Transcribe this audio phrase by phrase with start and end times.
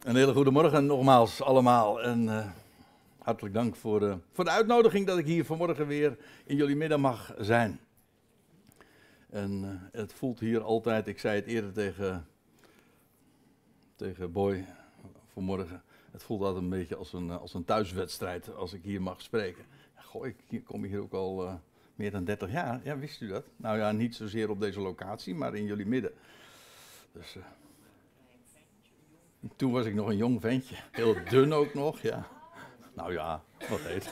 [0.00, 2.02] Een hele goede morgen nogmaals allemaal.
[2.02, 2.46] En uh,
[3.18, 7.00] hartelijk dank voor, uh, voor de uitnodiging dat ik hier vanmorgen weer in jullie midden
[7.00, 7.80] mag zijn.
[9.30, 12.26] En uh, het voelt hier altijd, ik zei het eerder tegen,
[13.96, 14.66] tegen Boy
[15.32, 15.82] vanmorgen.
[16.10, 19.64] Het voelt altijd een beetje als een, als een thuiswedstrijd als ik hier mag spreken.
[19.94, 21.60] Goh, ik kom hier ook al
[21.94, 22.80] meer dan 30 jaar.
[22.84, 23.44] Ja, wist u dat?
[23.56, 26.12] Nou ja, niet zozeer op deze locatie, maar in jullie midden.
[27.12, 27.36] Dus,
[29.56, 30.74] toen was ik nog een jong ventje.
[30.90, 32.26] Heel dun ook nog, ja.
[32.94, 34.10] Nou ja, wat heet.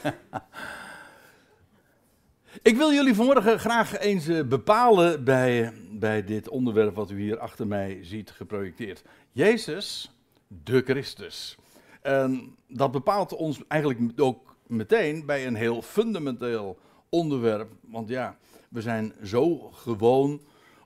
[2.62, 7.38] ik wil jullie vanmorgen graag eens eh, bepalen bij, bij dit onderwerp wat u hier
[7.38, 9.02] achter mij ziet geprojecteerd.
[9.32, 10.10] Jezus,
[10.46, 11.56] de Christus.
[12.02, 17.70] En dat bepaalt ons eigenlijk ook meteen bij een heel fundamenteel onderwerp.
[17.80, 18.36] Want ja,
[18.68, 20.40] we zijn zo gewoon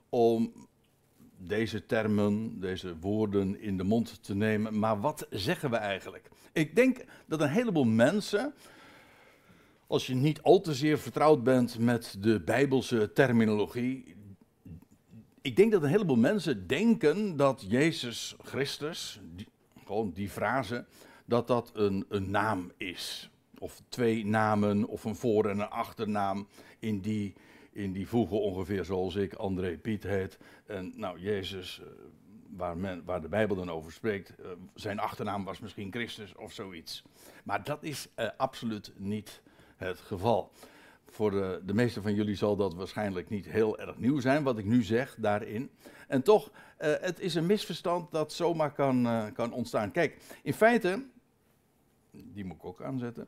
[0.09, 0.53] om
[1.47, 4.79] deze termen, deze woorden in de mond te nemen.
[4.79, 6.29] Maar wat zeggen we eigenlijk?
[6.51, 8.53] Ik denk dat een heleboel mensen,
[9.87, 14.15] als je niet al te zeer vertrouwd bent met de Bijbelse terminologie,
[15.41, 19.19] ik denk dat een heleboel mensen denken dat Jezus Christus,
[19.85, 20.85] gewoon die frase,
[21.25, 23.29] dat dat een, een naam is.
[23.59, 26.47] Of twee namen, of een voor- en een achternaam
[26.79, 27.33] in die
[27.73, 30.37] in die voegen ongeveer zoals ik, André Piet heet.
[30.73, 31.87] En nou, Jezus, eh,
[32.49, 36.53] waar, men, waar de Bijbel dan over spreekt, eh, zijn achternaam was misschien Christus of
[36.53, 37.03] zoiets.
[37.43, 39.41] Maar dat is uh, absoluut niet
[39.75, 40.51] het geval.
[41.05, 44.57] Voor de, de meeste van jullie zal dat waarschijnlijk niet heel erg nieuw zijn, wat
[44.57, 45.69] ik nu zeg daarin.
[46.07, 49.91] En toch, uh, het is een misverstand dat zomaar kan, kan ontstaan.
[49.91, 51.05] Kijk, in feite,
[52.11, 53.27] die moet ik ook aanzetten.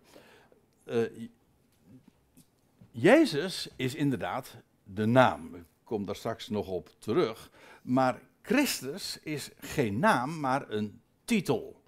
[2.91, 5.65] Jezus is inderdaad de naam.
[5.85, 7.51] Kom daar straks nog op terug.
[7.81, 11.83] Maar Christus is geen naam, maar een titel.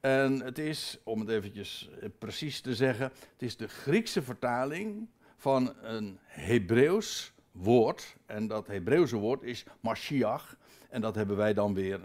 [0.00, 5.74] En het is, om het eventjes precies te zeggen, het is de Griekse vertaling van
[5.82, 8.16] een Hebreeuws woord.
[8.26, 10.56] En dat Hebreeuwse woord is Mashiach.
[10.88, 12.00] En dat hebben wij dan weer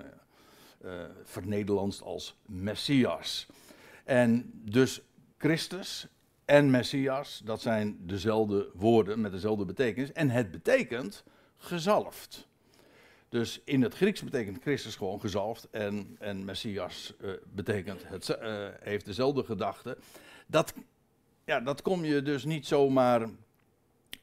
[0.85, 3.47] uh, vernederlandst als Messias.
[4.03, 5.01] En dus
[5.37, 6.07] Christus
[6.45, 10.11] en Messias, dat zijn dezelfde woorden met dezelfde betekenis.
[10.11, 11.23] En het betekent
[11.57, 12.47] gezalfd.
[13.29, 18.67] Dus in het Grieks betekent Christus gewoon gezalfd en, en Messias uh, betekent het, uh,
[18.79, 19.97] heeft dezelfde gedachte.
[20.47, 20.73] Dat,
[21.45, 23.29] ja, dat kom je dus niet zomaar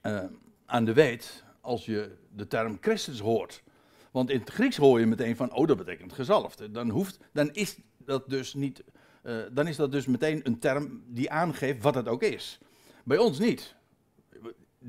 [0.03, 0.25] uh,
[0.67, 3.63] aan de weet als je de term Christus hoort.
[4.11, 6.75] Want in het Grieks hoor je meteen van, oh dat betekent gezalfd.
[6.75, 8.85] Dan, hoeft, dan is dat dus niet
[9.23, 12.59] uh, dan is dat dus meteen een term die aangeeft wat het ook is.
[13.05, 13.75] Bij ons niet.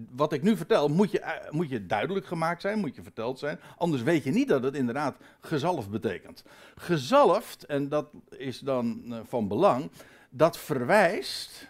[0.09, 3.39] Wat ik nu vertel, moet je, uh, moet je duidelijk gemaakt zijn, moet je verteld
[3.39, 3.59] zijn.
[3.77, 6.43] Anders weet je niet dat het inderdaad gezalfd betekent.
[6.75, 9.91] Gezalfd, en dat is dan uh, van belang,
[10.29, 11.69] dat verwijst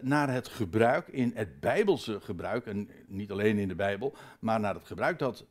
[0.00, 4.74] naar het gebruik, in het Bijbelse gebruik, en niet alleen in de Bijbel, maar naar
[4.74, 5.44] het gebruik dat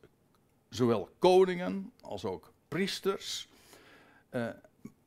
[0.70, 3.50] zowel koningen als ook priesters,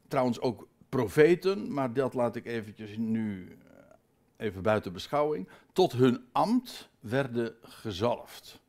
[0.09, 6.25] trouwens ook profeten, maar dat laat ik eventjes nu eh, even buiten beschouwing, tot hun
[6.33, 8.63] ambt werden gezalfd.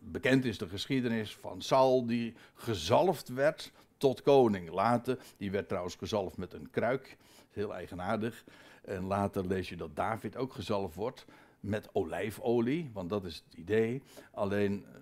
[0.00, 4.70] Bekend is de geschiedenis van Saul die gezalfd werd tot koning.
[4.70, 7.16] Later, die werd trouwens gezalfd met een kruik,
[7.50, 8.44] heel eigenaardig.
[8.84, 11.24] En later lees je dat David ook gezalfd wordt
[11.60, 14.02] met olijfolie, want dat is het idee.
[14.30, 15.00] Alleen eh,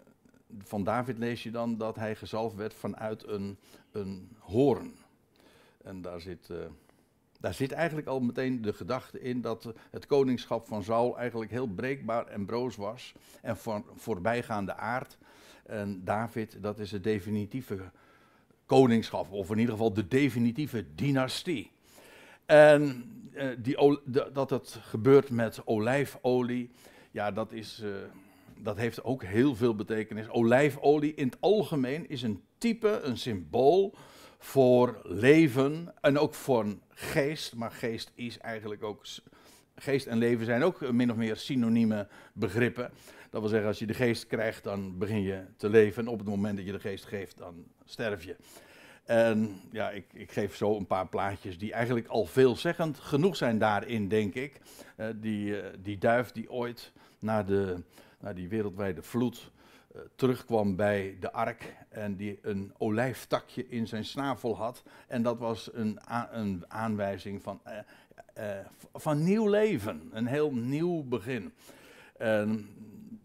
[0.59, 3.59] van David lees je dan dat hij gezalfd werd vanuit een,
[3.93, 4.95] een hoorn.
[5.87, 6.59] En daar zit, uh,
[7.41, 11.67] daar zit eigenlijk al meteen de gedachte in dat het koningschap van Saul eigenlijk heel
[11.67, 13.15] breekbaar en broos was.
[13.43, 15.19] En van voorbijgaande aard.
[15.67, 17.79] En David, dat is het definitieve
[18.67, 21.71] koningschap, of in ieder geval de definitieve dynastie.
[22.47, 23.05] En
[23.35, 24.01] uh, die,
[24.33, 26.71] dat het gebeurt met olijfolie,
[27.11, 27.91] ja, dat, is, uh,
[28.59, 30.29] dat heeft ook heel veel betekenis.
[30.29, 33.95] Olijfolie in het algemeen is een type, een symbool
[34.39, 37.55] voor leven en ook voor geest.
[37.55, 39.05] Maar geest is eigenlijk ook.
[39.79, 42.91] Geest en leven zijn ook min of meer synonieme begrippen.
[43.31, 46.03] Dat wil zeggen, als je de geest krijgt, dan begin je te leven.
[46.03, 48.37] En op het moment dat je de geest geeft, dan sterf je.
[49.05, 53.59] En ja, ik, ik geef zo een paar plaatjes die eigenlijk al veelzeggend genoeg zijn
[53.59, 54.61] daarin, denk ik.
[54.97, 57.83] Uh, die, uh, die duif die ooit naar, de,
[58.21, 59.51] naar die wereldwijde vloed
[60.15, 64.83] terugkwam bij de ark en die een olijftakje in zijn snavel had.
[65.07, 65.99] En dat was een,
[66.31, 67.73] een aanwijzing van, uh,
[68.39, 71.53] uh, van nieuw leven, een heel nieuw begin.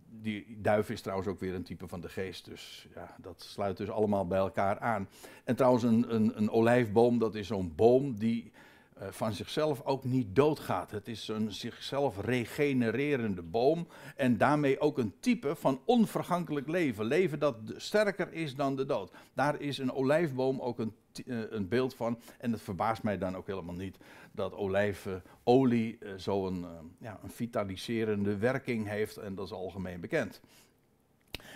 [0.09, 2.45] Die duif is trouwens ook weer een type van de geest.
[2.45, 5.09] Dus ja, dat sluit dus allemaal bij elkaar aan.
[5.43, 8.61] En trouwens, een, een, een olijfboom, dat is zo'n boom die eh,
[9.09, 10.91] van zichzelf ook niet doodgaat.
[10.91, 17.05] Het is een zichzelf regenererende boom en daarmee ook een type van onvergankelijk leven.
[17.05, 19.11] Leven dat sterker is dan de dood.
[19.33, 20.93] Daar is een olijfboom ook een,
[21.25, 22.19] eh, een beeld van.
[22.39, 23.97] En het verbaast mij dan ook helemaal niet
[24.31, 26.65] dat olijfolie uh, zo'n
[26.99, 30.41] ja, een vitaliserende werking heeft en dat is algemeen bekend.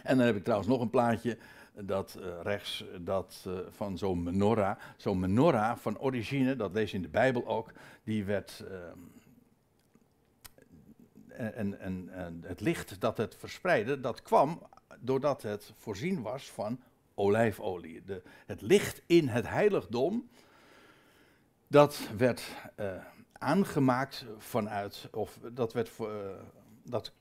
[0.03, 1.37] En dan heb ik trouwens nog een plaatje
[1.81, 4.77] dat uh, rechts dat, uh, van zo'n menorah.
[4.97, 7.71] Zo'n menorah van origine, dat lees je in de Bijbel ook,
[8.03, 8.63] die werd.
[8.71, 8.77] Uh,
[11.27, 14.61] en, en, en, het licht dat het verspreidde, dat kwam
[14.99, 16.79] doordat het voorzien was van
[17.13, 18.03] olijfolie.
[18.03, 20.29] De, het licht in het heiligdom,
[21.67, 22.43] dat werd
[23.31, 25.91] aangemaakt vanuit, of dat werd,
[26.83, 27.13] dat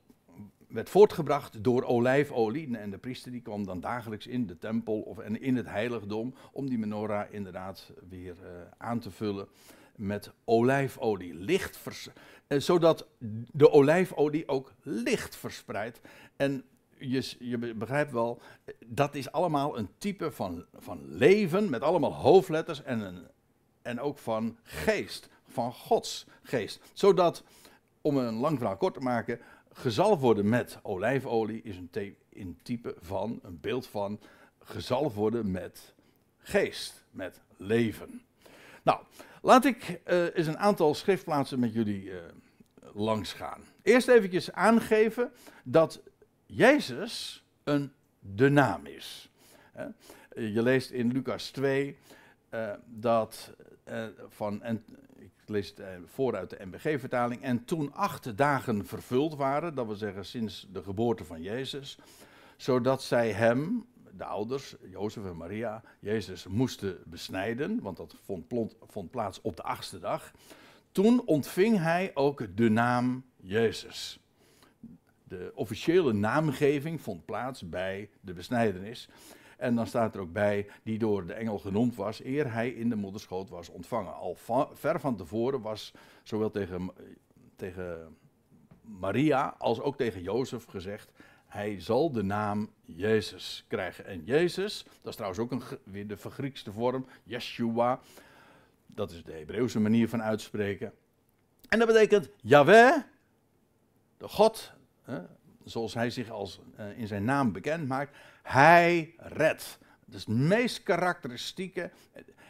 [0.75, 2.77] werd voortgebracht door olijfolie.
[2.77, 6.35] En de priester die kwam dan dagelijks in de tempel of en in het heiligdom
[6.53, 9.49] om die menorah inderdaad weer uh, aan te vullen
[9.97, 11.35] met olijfolie.
[11.35, 11.81] Licht
[12.49, 13.07] uh, zodat
[13.53, 16.01] de olijfolie ook licht verspreidt.
[16.37, 16.65] En
[16.99, 18.41] je, je, begrijpt wel,
[18.87, 23.27] dat is allemaal een type van, van leven met allemaal hoofdletters en, een,
[23.83, 26.81] en ook van geest, van Gods geest.
[26.93, 27.45] Zodat,
[28.01, 29.41] om een lang verhaal kort te maken,
[29.75, 34.21] gezalfd worden met olijfolie is een, een type van, een beeld van,
[34.59, 35.95] gezalfd worden met
[36.39, 38.23] geest, met leven.
[38.83, 39.01] Nou,
[39.43, 42.19] laat ik uh, eens een aantal schriftplaatsen met jullie uh,
[42.93, 43.61] langs gaan.
[43.83, 45.33] Eerst eventjes aangeven
[45.65, 46.01] dat
[46.47, 49.31] Jezus een de naam is.
[50.35, 51.97] Je leest in Lucas 2
[52.51, 53.53] uh, eh, dat
[54.29, 54.85] van, en
[55.45, 57.43] ik lees het vooruit de MBG-vertaling.
[57.43, 61.99] En toen acht dagen vervuld waren, dat wil zeggen sinds de geboorte van Jezus,
[62.57, 63.87] zodat zij hem,
[64.17, 69.63] de ouders, Jozef en Maria, Jezus moesten besnijden, want dat vond, vond plaats op de
[69.63, 70.33] achtste dag.
[70.93, 74.19] Toen ontving hij ook de naam Jezus.
[75.25, 79.09] De officiële naamgeving vond plaats bij de besnijdenis.
[79.59, 82.89] En dan staat er ook bij, die door de engel genoemd was, eer hij in
[82.89, 84.15] de moederschoot was ontvangen.
[84.15, 84.37] Al
[84.73, 85.93] ver van tevoren was
[86.23, 86.91] zowel tegen,
[87.57, 88.17] tegen
[88.81, 91.13] Maria als ook tegen Jozef gezegd,
[91.47, 94.07] hij zal de naam Jezus krijgen.
[94.07, 98.01] En Jezus, dat is trouwens ook een, weer de vergriekste vorm, Yeshua,
[98.87, 100.93] dat is de Hebreeuwse manier van uitspreken.
[101.69, 102.97] En dat betekent Yahweh,
[104.17, 104.73] de God,
[105.03, 105.21] hè,
[105.65, 109.79] zoals hij zich als, uh, in zijn naam bekend maakt, hij redt.
[110.05, 111.91] Dat is het meest karakteristieke.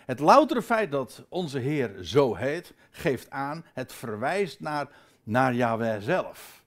[0.04, 4.88] Het loutere feit dat onze Heer zo heet, geeft aan, het verwijst naar,
[5.22, 6.64] naar Yahweh zelf.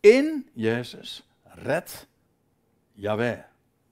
[0.00, 2.06] In Jezus redt
[2.92, 3.38] Yahweh,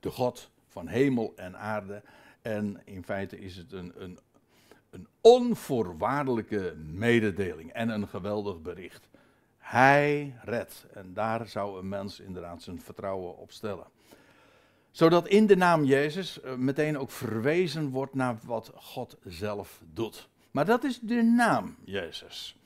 [0.01, 2.03] de God van hemel en aarde.
[2.43, 4.19] En in feite is het een, een,
[4.91, 9.09] een onvoorwaardelijke mededeling en een geweldig bericht.
[9.59, 10.87] Hij redt.
[10.95, 13.87] En daar zou een mens inderdaad zijn vertrouwen op stellen.
[14.97, 20.29] Zodat in de naam Jezus eh, meteen ook verwezen wordt naar wat God zelf doet.
[20.51, 22.57] Maar dat is de naam Jezus.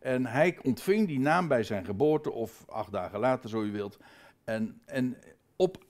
[0.00, 3.98] En hij ontving die naam bij zijn geboorte, of acht dagen later, zo u wilt.
[4.44, 5.16] En, en
[5.56, 5.84] op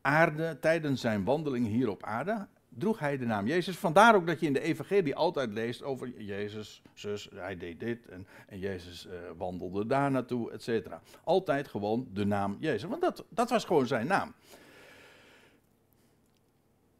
[0.00, 3.76] aarde, tijdens zijn wandeling hier op aarde, droeg hij de naam Jezus.
[3.76, 8.06] Vandaar ook dat je in de evangelie altijd leest over Jezus, zus, hij deed dit
[8.06, 11.02] en, en Jezus uh, wandelde daar naartoe, et cetera.
[11.24, 14.34] Altijd gewoon de naam Jezus, want dat, dat was gewoon zijn naam.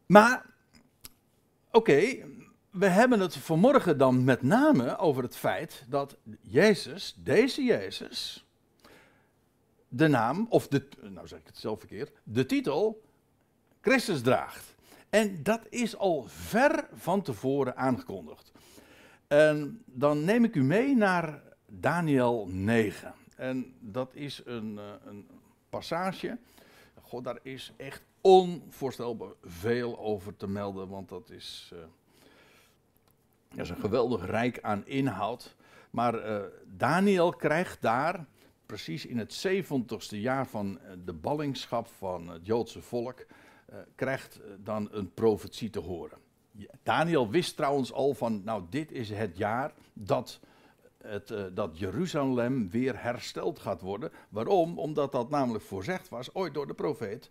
[0.06, 0.46] Maar,
[1.70, 2.16] oké,
[2.70, 8.46] we hebben het vanmorgen dan met name over het feit dat Jezus, deze Jezus,
[9.88, 13.02] de naam, of de, nou zeg ik het zelf verkeerd, de titel
[13.80, 14.74] Christus draagt.
[15.10, 18.52] En dat is al ver van tevoren aangekondigd.
[19.26, 23.14] En dan neem ik u mee naar Daniel 9.
[23.36, 25.28] En dat is een, eh, een
[25.68, 26.38] passage.
[27.02, 31.78] God, daar is echt onvoorstelbaar veel over te melden, want dat is, uh,
[33.48, 35.56] dat is een geweldig rijk aan inhoud.
[35.90, 38.26] Maar uh, Daniel krijgt daar,
[38.66, 43.26] precies in het 70ste jaar van de ballingschap van het Joodse volk,
[43.94, 46.18] krijgt eh, dan een profetie te horen.
[46.82, 50.40] Daniel wist trouwens al van, nou dit is het jaar dat,
[51.02, 54.12] het, dat Jeruzalem weer hersteld gaat worden.
[54.28, 54.78] Waarom?
[54.78, 57.30] Omdat dat namelijk voorzegd was ooit door de profeet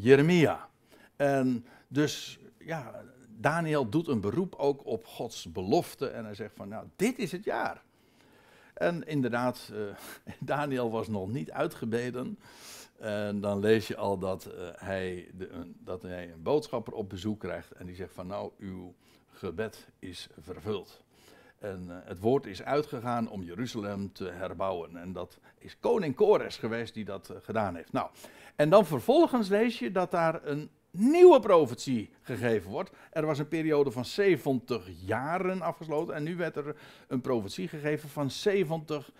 [0.00, 0.68] Jeremia.
[1.16, 6.68] En dus ja, Daniel doet een beroep ook op Gods belofte en hij zegt van,
[6.68, 7.82] nou dit is het jaar.
[8.74, 9.80] En inderdaad, uh,
[10.40, 12.38] Daniel was nog niet uitgebeden.
[12.98, 17.40] En dan lees je al dat, uh, hij de, dat hij een boodschapper op bezoek
[17.40, 17.72] krijgt.
[17.72, 18.94] En die zegt van nou, uw
[19.32, 21.02] gebed is vervuld.
[21.58, 24.96] En uh, het woord is uitgegaan om Jeruzalem te herbouwen.
[24.96, 27.92] En dat is koning Kores geweest die dat gedaan heeft.
[27.92, 28.10] Nou,
[28.56, 32.90] en dan vervolgens lees je dat daar een nieuwe profetie gegeven wordt.
[33.10, 36.76] Er was een periode van 70 jaren afgesloten en nu werd er
[37.08, 39.10] een profetie gegeven van 70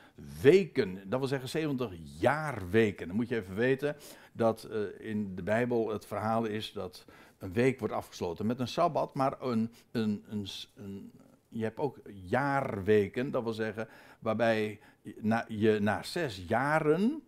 [0.42, 1.02] weken.
[1.09, 3.07] Dat wil zeggen 70 jaarweken.
[3.07, 3.97] Dan moet je even weten
[4.33, 7.04] dat uh, in de Bijbel het verhaal is dat
[7.38, 11.12] een week wordt afgesloten met een sabbat, maar een, een, een, een
[11.49, 13.88] je hebt ook jaarweken, dat wil zeggen
[14.19, 14.81] waarbij
[15.21, 17.23] na, je na zes jaren,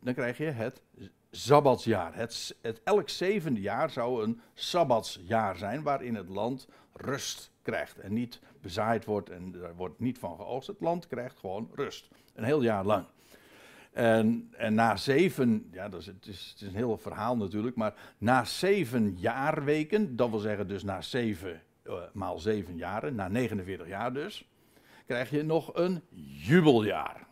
[0.00, 0.82] dan krijg je het
[1.30, 2.14] Sabbatsjaar.
[2.14, 8.12] Het, het, elk zevende jaar zou een Sabbatsjaar zijn waarin het land rust krijgt en
[8.12, 10.68] niet bezaaid wordt en er wordt niet van geoogst.
[10.68, 13.06] Het land krijgt gewoon rust, een heel jaar lang.
[13.92, 17.76] En, en na zeven, ja, dat is, het, is, het is een heel verhaal natuurlijk,
[17.76, 23.28] maar na zeven jaarweken, dat wil zeggen dus na zeven uh, maal zeven jaren, na
[23.28, 24.48] 49 jaar dus,
[25.06, 26.02] krijg je nog een
[26.46, 27.26] jubeljaar.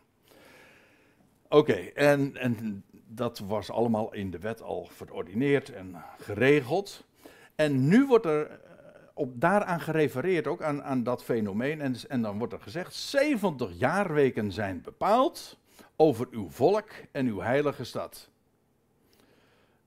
[1.49, 7.05] Oké, en, en dat was allemaal in de wet al verordineerd en geregeld.
[7.55, 8.57] En nu wordt er eh,
[9.13, 11.81] op daaraan gerefereerd, ook aan, aan dat fenomeen.
[11.81, 15.57] En, en dan wordt er gezegd: 70 jaarweken zijn bepaald
[15.95, 18.29] over uw volk en uw heilige stad.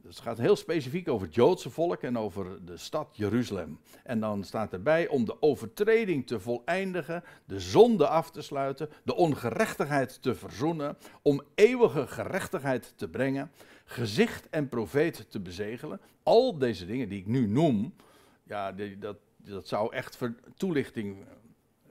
[0.07, 3.79] Dus het gaat heel specifiek over het Joodse volk en over de stad Jeruzalem.
[4.05, 9.15] En dan staat erbij om de overtreding te voleindigen, de zonde af te sluiten, de
[9.15, 13.51] ongerechtigheid te verzoenen, om eeuwige gerechtigheid te brengen,
[13.85, 16.01] gezicht en profeet te bezegelen.
[16.23, 17.95] Al deze dingen die ik nu noem,
[18.43, 20.19] ja, dat, dat zou echt
[20.57, 21.25] toelichting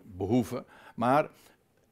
[0.03, 0.65] behoeven.
[0.95, 1.29] Maar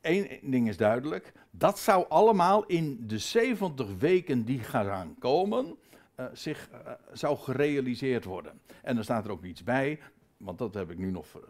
[0.02, 5.78] één ding is duidelijk, dat zou allemaal in de 70 weken die gaan komen
[6.20, 8.62] uh, zich uh, zou gerealiseerd worden.
[8.82, 10.00] En dan staat er ook iets bij,
[10.38, 11.42] want dat heb ik nu nog, uh,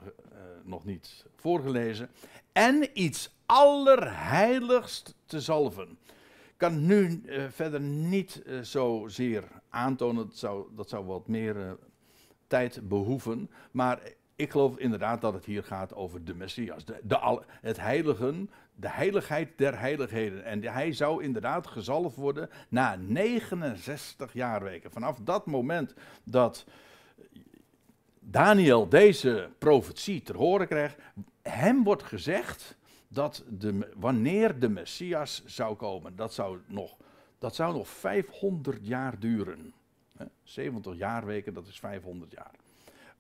[0.64, 2.10] nog niet voorgelezen.
[2.52, 5.90] En iets allerheiligst te zalven.
[6.48, 11.78] Ik kan nu verder niet zozeer aantonen, dat zou, dat zou wat meer
[12.48, 13.50] tijd behoeven.
[13.72, 14.02] Maar
[14.36, 16.86] ik geloof inderdaad dat het hier gaat over de Messias.
[16.86, 20.44] De, de, het heiligen, de heiligheid der heiligheden.
[20.44, 24.92] En hij zou inderdaad gezalfd worden na 69 jaarweken.
[24.92, 26.66] Vanaf dat moment dat
[28.20, 30.98] Daniel deze profetie ter horen krijgt,
[31.42, 32.78] hem wordt gezegd
[33.08, 36.98] dat de, wanneer de Messias zou komen, dat zou nog,
[37.38, 39.74] dat zou nog 500 jaar duren.
[40.44, 42.52] 70 jaarweken, dat is 500 jaar.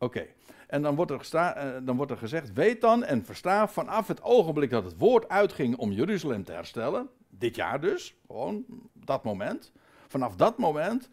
[0.03, 0.27] Oké,
[0.67, 4.23] en dan wordt, er uh, dan wordt er gezegd: Weet dan en versta vanaf het
[4.23, 9.71] ogenblik dat het woord uitging om Jeruzalem te herstellen, dit jaar dus, gewoon dat moment,
[10.07, 11.09] vanaf dat moment,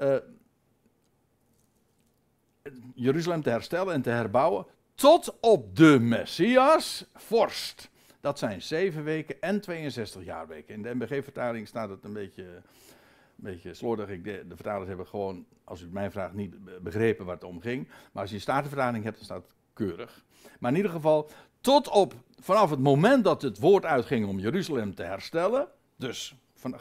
[0.00, 0.16] uh,
[2.94, 7.90] Jeruzalem te herstellen en te herbouwen, tot op de Messias, vorst.
[8.20, 10.74] Dat zijn zeven weken en 62 jaarweken.
[10.74, 12.62] In de MBG-vertaling staat het een beetje
[13.42, 14.06] beetje slordig.
[14.06, 17.60] De, de, vertalers hebben gewoon, als u het mij vraagt, niet begrepen waar het om
[17.60, 17.88] ging.
[18.12, 20.24] Maar als je een statenvertaling hebt, dan staat het keurig.
[20.58, 21.30] Maar in ieder geval,
[21.60, 26.76] tot op, vanaf het moment dat het woord uitging om Jeruzalem te herstellen, dus van,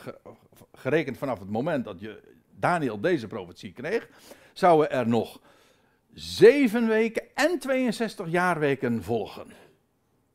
[0.74, 4.10] gerekend vanaf het moment dat je, Daniel deze profetie kreeg,
[4.54, 5.42] zouden er nog
[6.14, 9.48] zeven weken en 62 jaarweken volgen.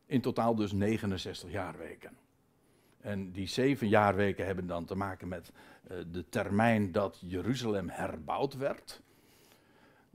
[0.05, 2.17] In totaal dus 69 jaarweken.
[3.03, 8.57] En die zeven jaarweken hebben dan te maken met uh, de termijn dat Jeruzalem herbouwd
[8.57, 9.01] werd.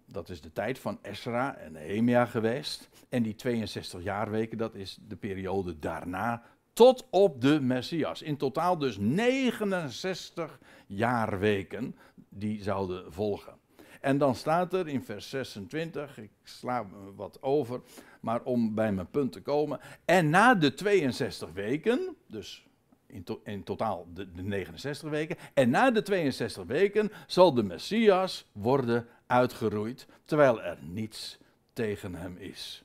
[0.05, 2.89] Dat is de tijd van Esra en Nehemia geweest.
[3.09, 6.43] En die 62 jaarweken, dat is de periode daarna
[6.73, 8.23] tot op de Messias.
[8.23, 11.97] In totaal dus 69 jaarweken
[12.29, 13.55] die zouden volgen.
[14.01, 17.81] En dan staat er in vers 26, ik sla wat over,
[18.21, 19.81] maar om bij mijn punt te komen.
[20.05, 22.68] En na de 62 weken, dus
[23.09, 25.37] in, to in totaal de, de, 69 weken.
[25.55, 31.39] En na de 62 weken zal de Messias worden uitgeroeid, terwijl er niets
[31.73, 32.83] tegen hem is.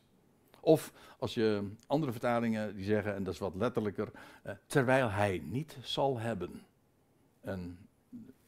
[0.59, 4.11] Of als je andere vertalingen die zeggen, en dat is wat letterlijker,
[4.43, 6.61] eh, terwijl hij niet zal hebben.
[7.41, 7.77] En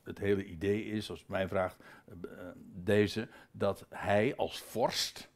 [0.04, 1.78] het hele idee is, als mij vraagt,
[2.08, 2.30] uh,
[2.74, 5.30] deze, dat hij als vorst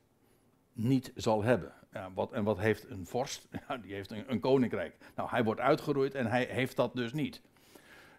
[0.73, 1.73] niet zal hebben.
[2.13, 3.47] Wat, en wat heeft een vorst?
[3.83, 4.95] Die heeft een, een, koninkrijk.
[5.15, 7.41] Nou, hij wordt uitgeroeid en hij heeft dat dus niet.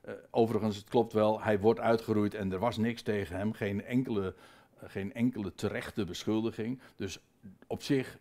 [0.09, 3.85] Uh, overigens, het klopt wel, hij wordt uitgeroeid en er was niks tegen hem, geen
[3.85, 4.35] enkele,
[4.83, 6.81] uh, geen enkele terechte beschuldiging.
[6.97, 7.19] Dus
[7.67, 8.19] op zich,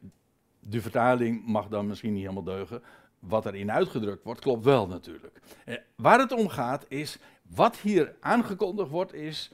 [0.59, 2.83] de vertaling mag dan misschien niet helemaal deugen.
[3.19, 5.41] wat erin uitgedrukt wordt, klopt wel natuurlijk.
[5.65, 9.51] Eh, waar het om gaat is, wat hier aangekondigd wordt, is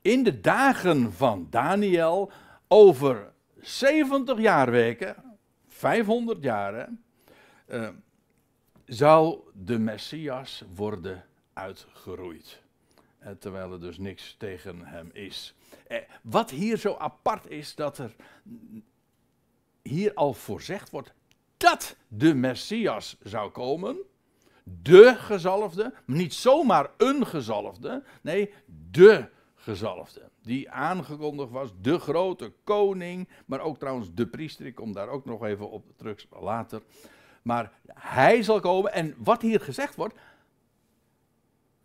[0.00, 2.30] in de dagen van Daniel
[2.68, 3.31] over
[3.62, 5.38] 70 jaarweken,
[5.68, 7.04] 500 jaren,
[7.66, 7.88] uh,
[8.84, 12.62] zou de Messias worden uitgeroeid.
[13.18, 15.54] Eh, terwijl er dus niks tegen hem is.
[15.86, 18.14] Eh, wat hier zo apart is, dat er
[19.82, 21.12] hier al voorzegd wordt
[21.62, 23.96] dat de Messias zou komen.
[24.64, 28.52] De gezalfde, niet zomaar een gezalfde, nee,
[28.90, 30.30] de gezalfde.
[30.42, 34.66] Die aangekondigd was, de grote koning, maar ook trouwens de priester.
[34.66, 36.82] Ik kom daar ook nog even op terug later.
[37.42, 40.14] Maar hij zal komen en wat hier gezegd wordt,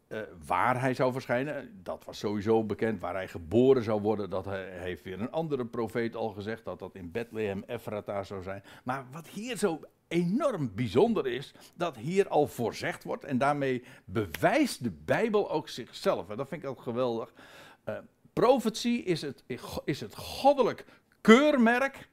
[0.07, 2.99] uh, waar hij zou verschijnen, dat was sowieso bekend.
[2.99, 6.79] Waar hij geboren zou worden, dat hij, heeft weer een andere profeet al gezegd, dat
[6.79, 8.63] dat in Bethlehem Ephrata zou zijn.
[8.83, 14.83] Maar wat hier zo enorm bijzonder is, dat hier al voorzegd wordt en daarmee bewijst
[14.83, 16.29] de Bijbel ook zichzelf.
[16.29, 17.33] En dat vind ik ook geweldig.
[17.89, 17.97] Uh,
[18.39, 19.43] profetie is het,
[19.85, 20.85] is het goddelijk
[21.21, 22.09] keurmerk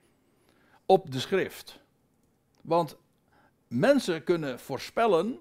[0.87, 1.81] op de schrift.
[2.61, 2.97] Want
[3.69, 5.38] mensen kunnen voorspellen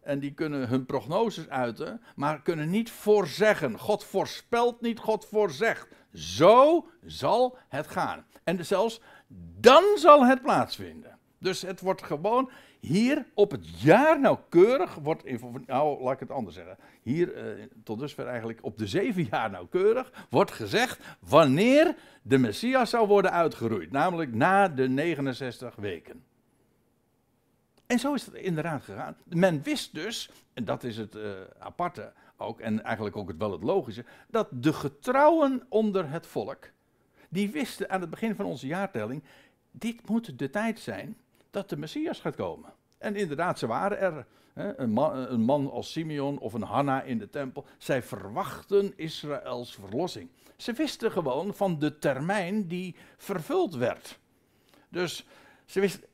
[0.00, 3.78] en die kunnen hun prognoses uiten, maar kunnen niet voorzeggen.
[3.78, 5.88] God voorspelt niet, God voorzegt.
[6.12, 8.26] Zo zal het gaan.
[8.44, 9.00] En zelfs
[9.60, 11.18] dan zal het plaatsvinden.
[11.38, 12.50] Dus het wordt gewoon
[12.84, 15.24] hier op het jaar nauwkeurig, wordt,
[15.66, 16.76] nou laat ik het anders zeggen.
[17.02, 22.90] Hier eh, tot dusver eigenlijk op de zeven jaar nauwkeurig wordt gezegd wanneer de Messias
[22.90, 23.90] zou worden uitgeroeid.
[23.90, 26.24] Namelijk na de 69 weken.
[27.86, 29.16] En zo is het inderdaad gegaan.
[29.24, 33.52] Men wist dus, en dat is het uh, aparte ook, en eigenlijk ook het, wel
[33.52, 36.70] het logische, dat de getrouwen onder het volk,
[37.28, 39.22] die wisten aan het begin van onze jaartelling,
[39.70, 41.16] dit moet de tijd zijn
[41.54, 42.72] dat de Messias gaat komen.
[42.98, 44.26] En inderdaad, ze waren er.
[44.52, 47.66] Hè, een, man, een man als Simeon of een Hanna in de tempel.
[47.78, 50.28] Zij verwachten Israëls verlossing.
[50.56, 54.18] Ze wisten gewoon van de termijn die vervuld werd.
[54.88, 55.26] Dus
[55.64, 56.04] ze wisten,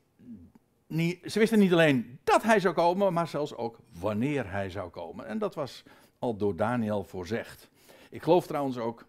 [0.87, 4.91] niet, ze wisten niet alleen dat hij zou komen, maar zelfs ook wanneer hij zou
[4.91, 5.27] komen.
[5.27, 5.83] En dat was
[6.19, 7.69] al door Daniel voorzegd.
[8.11, 9.05] Ik geloof trouwens ook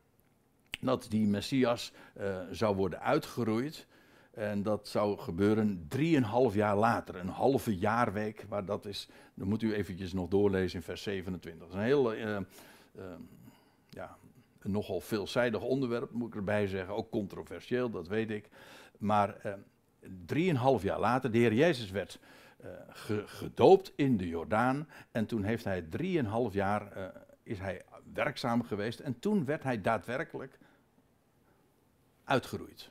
[0.79, 3.87] dat die Messias uh, zou worden uitgeroeid.
[4.31, 8.45] En dat zou gebeuren drieënhalf jaar later, een halve jaarweek.
[8.49, 11.61] Waar dat is, dan moet u eventjes nog doorlezen in vers 27.
[11.61, 13.03] Dat is een heel, uh, uh,
[13.89, 14.17] ja,
[14.59, 16.95] een nogal veelzijdig onderwerp, moet ik erbij zeggen.
[16.95, 18.49] Ook controversieel, dat weet ik.
[18.97, 19.57] Maar
[20.25, 22.19] drieënhalf jaar later, de Heer Jezus werd
[22.63, 22.69] uh,
[23.25, 24.87] gedoopt in de Jordaan.
[25.11, 27.05] En toen heeft hij drieënhalf jaar, uh,
[27.43, 27.81] is hij
[28.13, 28.99] werkzaam geweest.
[28.99, 30.57] En toen werd hij daadwerkelijk
[32.23, 32.89] uitgeroeid.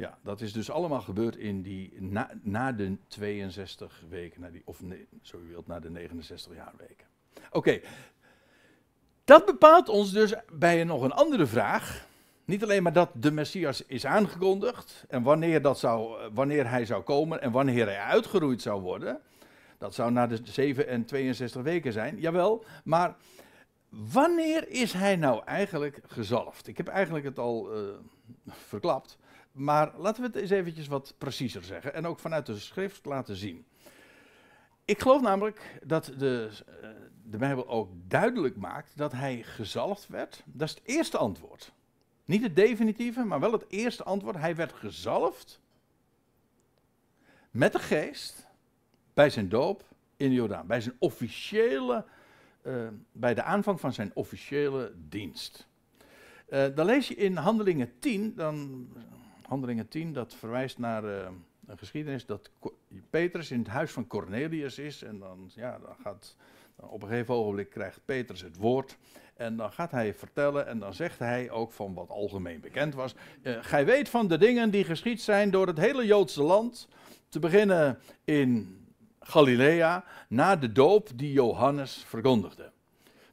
[0.00, 1.96] Ja, dat is dus allemaal gebeurd in die,
[2.42, 6.72] na, de 62 weken, na die, of nee, zo u wilt, na de 69 jaar
[6.76, 7.06] weken.
[7.50, 7.80] Oké,
[9.24, 12.06] dat bepaalt ons dus bij nog een andere vraag.
[12.44, 17.02] Niet alleen maar dat de Messias is aangekondigd en wanneer, dat zou, wanneer hij zou
[17.02, 19.20] komen en wanneer hij uitgeroeid zou worden.
[19.78, 22.64] Dat zou na de 7 en 62 weken zijn, jawel.
[22.84, 23.16] Maar
[23.88, 26.66] wanneer is hij nou eigenlijk gezalfd?
[26.66, 27.88] Ik heb eigenlijk het al uh,
[28.46, 29.18] verklapt.
[29.60, 33.36] Maar laten we het eens eventjes wat preciezer zeggen en ook vanuit de schrift laten
[33.36, 33.64] zien.
[34.84, 36.48] Ik geloof namelijk dat de,
[36.82, 36.88] uh,
[37.24, 40.42] de Bijbel ook duidelijk maakt dat hij gezalfd werd.
[40.44, 41.72] Dat is het eerste antwoord.
[42.24, 44.36] Niet het definitieve, maar wel het eerste antwoord.
[44.36, 45.60] Hij werd gezalfd
[47.50, 48.46] met de geest
[49.14, 49.84] bij zijn doop
[50.16, 50.66] in de Jordaan.
[50.66, 52.04] Bij zijn officiële,
[52.62, 55.68] uh, bij de aanvang van zijn officiële dienst.
[56.48, 58.88] Uh, dan lees je in Handelingen 10, dan,
[59.50, 61.28] Handelingen 10, dat verwijst naar uh,
[61.66, 62.50] een geschiedenis dat
[63.10, 65.02] Petrus in het huis van Cornelius is.
[65.02, 66.36] En dan, ja, dan gaat,
[66.76, 68.96] op een gegeven ogenblik krijgt Petrus het woord.
[69.34, 73.14] En dan gaat hij vertellen en dan zegt hij ook van wat algemeen bekend was.
[73.42, 76.88] Uh, gij weet van de dingen die geschied zijn door het hele Joodse land.
[77.28, 78.78] Te beginnen in
[79.20, 82.70] Galilea, na de doop die Johannes verkondigde.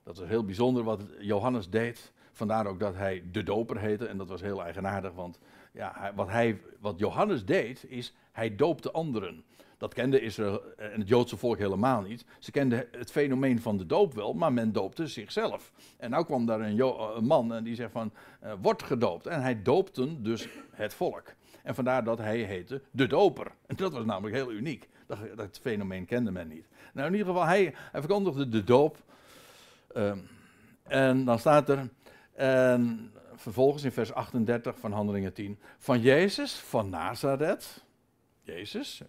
[0.03, 2.11] Dat is heel bijzonder wat Johannes deed.
[2.31, 4.07] Vandaar ook dat hij de doper heette.
[4.07, 5.39] En dat was heel eigenaardig, want
[5.77, 9.43] ja, wat, hij, wat Johannes deed, is hij doopte anderen.
[9.77, 12.25] Dat kende Israël en het Joodse volk helemaal niet.
[12.39, 15.71] Ze kenden het fenomeen van de doop wel, maar men doopte zichzelf.
[15.97, 18.11] En nou kwam daar een, man en die zegt van,
[18.43, 19.25] uh, word gedoopt.
[19.25, 21.33] En hij doopte dus het volk.
[21.63, 23.51] En vandaar dat hij heette de doper.
[23.65, 24.89] En dat was namelijk heel uniek.
[25.05, 26.67] Dat, dat fenomeen kende men niet.
[26.93, 28.97] Nou, in ieder geval, hij, verkondigde de doop.
[29.97, 30.11] Uh,
[30.83, 31.89] en dan staat er,
[32.33, 37.85] en vervolgens in vers 38 van Handelingen 10, van Jezus van Nazareth.
[38.41, 39.01] Jezus,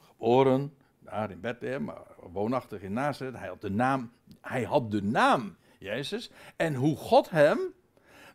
[0.00, 1.90] geboren, daar in Bethlehem,
[2.32, 3.38] woonachtig in Nazareth.
[3.38, 6.30] Hij had de naam, hij had de naam Jezus.
[6.56, 7.58] En hoe God hem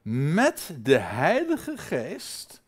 [0.01, 2.61] met de Heilige Geest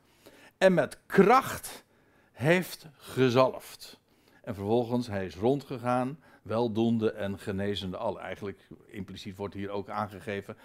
[0.58, 1.84] en met kracht
[2.32, 4.00] heeft gezalfd.
[4.44, 8.20] En vervolgens, hij is rondgegaan, weldoende en genezende al.
[8.20, 10.58] Eigenlijk, impliciet wordt hier ook aangegeven,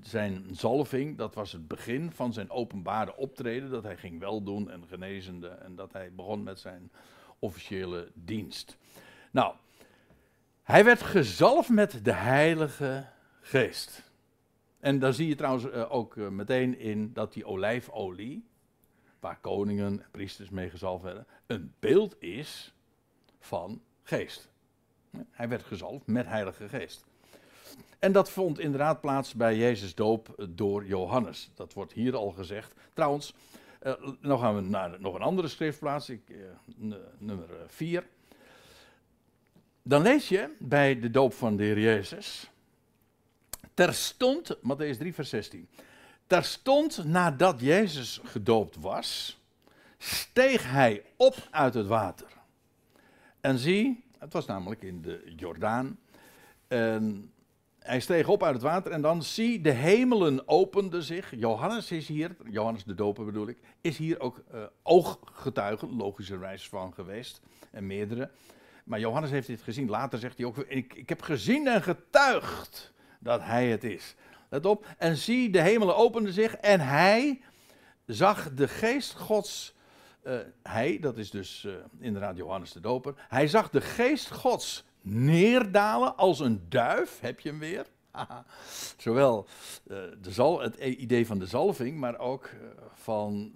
[0.00, 4.86] zijn zalving, dat was het begin van zijn openbare optreden, dat hij ging weldoen en
[4.88, 6.90] genezende en dat hij begon met zijn
[7.38, 8.76] officiële dienst.
[9.30, 9.54] Nou,
[10.62, 13.06] hij werd gezalfd met de Heilige
[13.40, 14.10] Geest.
[14.80, 18.46] En daar zie je trouwens eh, ook eh, meteen in dat die olijfolie,
[19.20, 22.74] waar koningen en priesters mee gezalfd werden, een beeld is
[23.40, 24.48] van geest.
[25.30, 27.07] Hij werd gezalfd met Heilige Geest.
[27.98, 31.50] En dat vond inderdaad plaats bij Jezus doop door Johannes.
[31.54, 32.72] Dat wordt hier al gezegd.
[32.92, 33.34] Trouwens,
[33.82, 36.20] uh, nou gaan we naar nog een andere schriftplaats, ik,
[37.18, 38.06] nummer 4.
[39.82, 42.50] Dan lees je bij de doop van de Heer Jezus
[43.78, 45.68] Terstond, Matthäus 3, vers 16.
[46.26, 49.40] Terstond nadat Jezus gedoopt was,
[49.98, 52.26] steeg hij op uit het water.
[53.40, 55.98] En zie, het was namelijk in de Jordaan.
[56.68, 57.32] En
[57.88, 61.32] hij steeg op uit het water en dan zie, de hemelen openden zich.
[61.36, 66.94] Johannes is hier, Johannes de doper bedoel ik, is hier ook uh, ooggetuige, logischerwijs van
[66.94, 67.40] geweest.
[67.70, 68.30] En meerdere.
[68.84, 69.88] Maar Johannes heeft dit gezien.
[69.88, 74.14] Later zegt hij ook, ik, ik heb gezien en getuigd dat hij het is.
[74.48, 74.86] Let op.
[74.98, 77.40] En zie, de hemelen openden zich en hij
[78.06, 79.74] zag de geest Gods.
[80.24, 83.14] Uh, hij, dat is dus uh, inderdaad Johannes de Doper.
[83.28, 87.20] Hij zag de geest Gods neerdalen als een duif.
[87.20, 87.86] Heb je hem weer?
[88.96, 89.46] Zowel
[89.86, 92.50] uh, de zal, het idee van de zalving, maar ook
[92.92, 93.52] van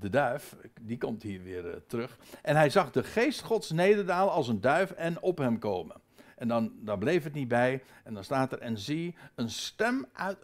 [0.00, 0.56] de duif.
[0.80, 2.18] Die komt hier weer terug.
[2.42, 5.96] En hij zag de geest Gods nederdalen als een duif en op hem komen.
[6.36, 7.82] En dan, daar bleef het niet bij.
[8.04, 10.38] En dan staat er, en zie, een stem uit,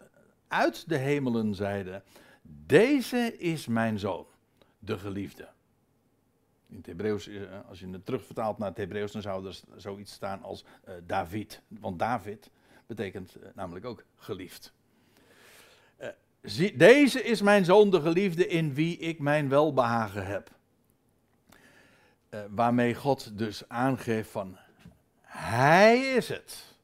[0.47, 2.03] uit de hemelen zeide,
[2.41, 4.25] deze is mijn zoon,
[4.79, 5.47] de geliefde.
[6.71, 10.13] In het Hebreeuws, eh, als je het terugvertaalt naar het Hebreeuws, dan zou er zoiets
[10.13, 11.61] staan als uh, David.
[11.67, 12.49] Want David
[12.87, 14.73] betekent uh, namelijk ook geliefd.
[16.41, 20.51] Zie, deze is mijn zoon, de geliefde, in wie ik mijn welbehagen heb.
[22.49, 24.57] waarmee God dus aangeeft van
[25.23, 26.75] hij is het.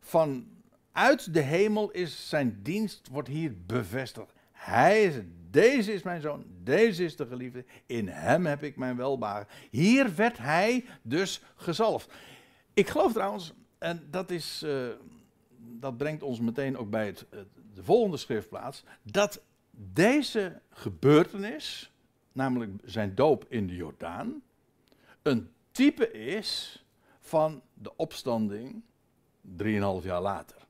[0.00, 4.32] vanuit de hemel is zijn dienst, wordt hier bevestigd.
[4.52, 5.41] Hij is het.
[5.52, 9.48] Deze is mijn zoon, deze is de geliefde, in hem heb ik mijn welbaar.
[9.70, 12.12] Hier werd hij dus gezalfd.
[12.74, 14.88] Ik geloof trouwens, en dat, is, uh,
[15.58, 17.26] dat brengt ons meteen ook bij het,
[17.74, 21.92] de volgende schriftplaats, dat deze gebeurtenis,
[22.32, 24.42] namelijk zijn doop in de Jordaan,
[25.22, 26.84] een type is
[27.20, 28.82] van de opstanding
[29.58, 29.64] 3,5
[30.02, 30.61] jaar later.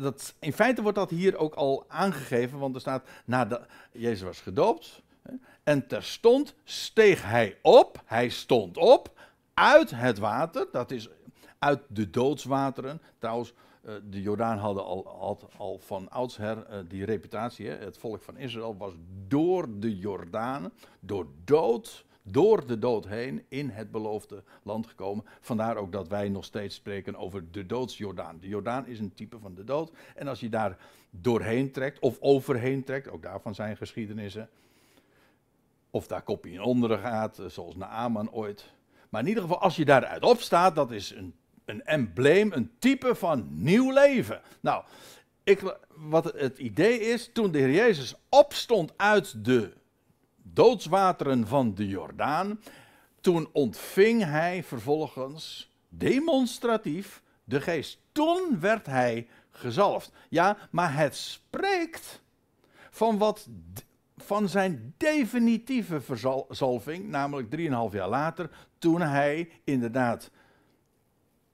[0.00, 4.40] Dat, in feite wordt dat hier ook al aangegeven, want er staat, nadat Jezus was
[4.40, 5.02] gedoopt,
[5.62, 9.12] en terstond steeg hij op, hij stond op,
[9.54, 11.08] uit het water, dat is
[11.58, 13.00] uit de doodswateren.
[13.18, 17.68] Trouwens, eh, de Jordaan hadden al, al van oudsher uh, die reputatie.
[17.68, 18.92] Het volk van Israël was
[19.28, 25.24] door de Jordaan, door dood, door de dood heen in het beloofde land gekomen.
[25.40, 28.38] Vandaar ook dat wij nog steeds spreken over de doodsjordaan.
[28.40, 29.92] De Jordaan is een type van de dood.
[30.14, 30.78] En als je daar
[31.10, 34.48] doorheen trekt of overheen trekt, ook daarvan zijn geschiedenissen.
[35.90, 38.72] Of daar kopje in onderen gaat, eh, zoals Naaman ooit.
[39.08, 41.34] Maar in ieder geval, als je daaruit opstaat, dat is een,
[41.64, 44.40] een embleem, een type van nieuw leven.
[44.60, 44.84] Nou,
[45.42, 49.72] ik, wat het idee is, toen de Heer Jezus opstond uit de
[50.54, 52.60] doodswateren van de Jordaan.
[53.20, 57.98] Toen ontving hij vervolgens demonstratief de geest.
[58.12, 60.12] Toen werd hij gezalfd.
[60.28, 62.22] Ja, maar het spreekt
[62.90, 63.48] van, wat,
[64.16, 70.30] van zijn definitieve verzalving, namelijk 3,5 jaar later, toen hij inderdaad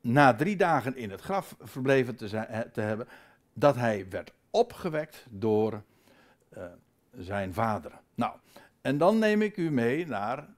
[0.01, 3.09] na drie dagen in het graf verbleven te, zijn, te hebben,
[3.53, 5.83] dat hij werd opgewekt door
[6.57, 6.65] uh,
[7.19, 7.93] zijn vader.
[8.15, 8.33] Nou,
[8.81, 10.49] en dan neem ik u mee naar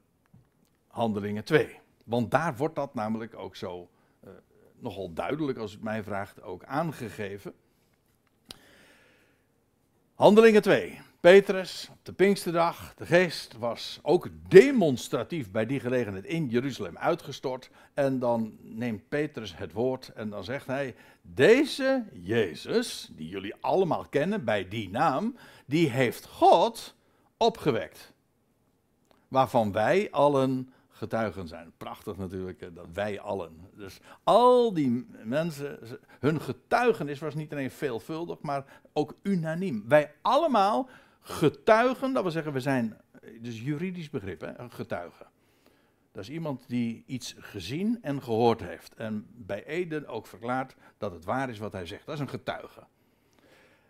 [0.86, 1.78] Handelingen 2.
[2.04, 3.90] Want daar wordt dat namelijk ook zo
[4.24, 4.30] uh,
[4.78, 7.54] nogal duidelijk, als het mij vraagt, ook aangegeven.
[10.14, 11.00] Handelingen 2.
[11.20, 17.70] Petrus, op de Pinksterdag, de geest was ook demonstratief bij die gelegenheid in Jeruzalem uitgestort.
[17.94, 24.06] En dan neemt Petrus het woord en dan zegt hij, deze Jezus, die jullie allemaal
[24.08, 26.94] kennen bij die naam, die heeft God
[27.36, 28.11] opgewekt
[29.32, 31.72] waarvan wij allen getuigen zijn.
[31.76, 33.68] Prachtig natuurlijk, dat wij allen.
[33.76, 35.78] Dus al die mensen,
[36.20, 39.84] hun getuigenis was niet alleen veelvuldig, maar ook unaniem.
[39.88, 40.88] Wij allemaal
[41.20, 43.00] getuigen, dat wil zeggen, we zijn,
[43.40, 45.26] dus juridisch begrip, hè, een getuige.
[46.12, 48.94] Dat is iemand die iets gezien en gehoord heeft.
[48.94, 52.06] En bij Eden ook verklaart dat het waar is wat hij zegt.
[52.06, 52.86] Dat is een getuige.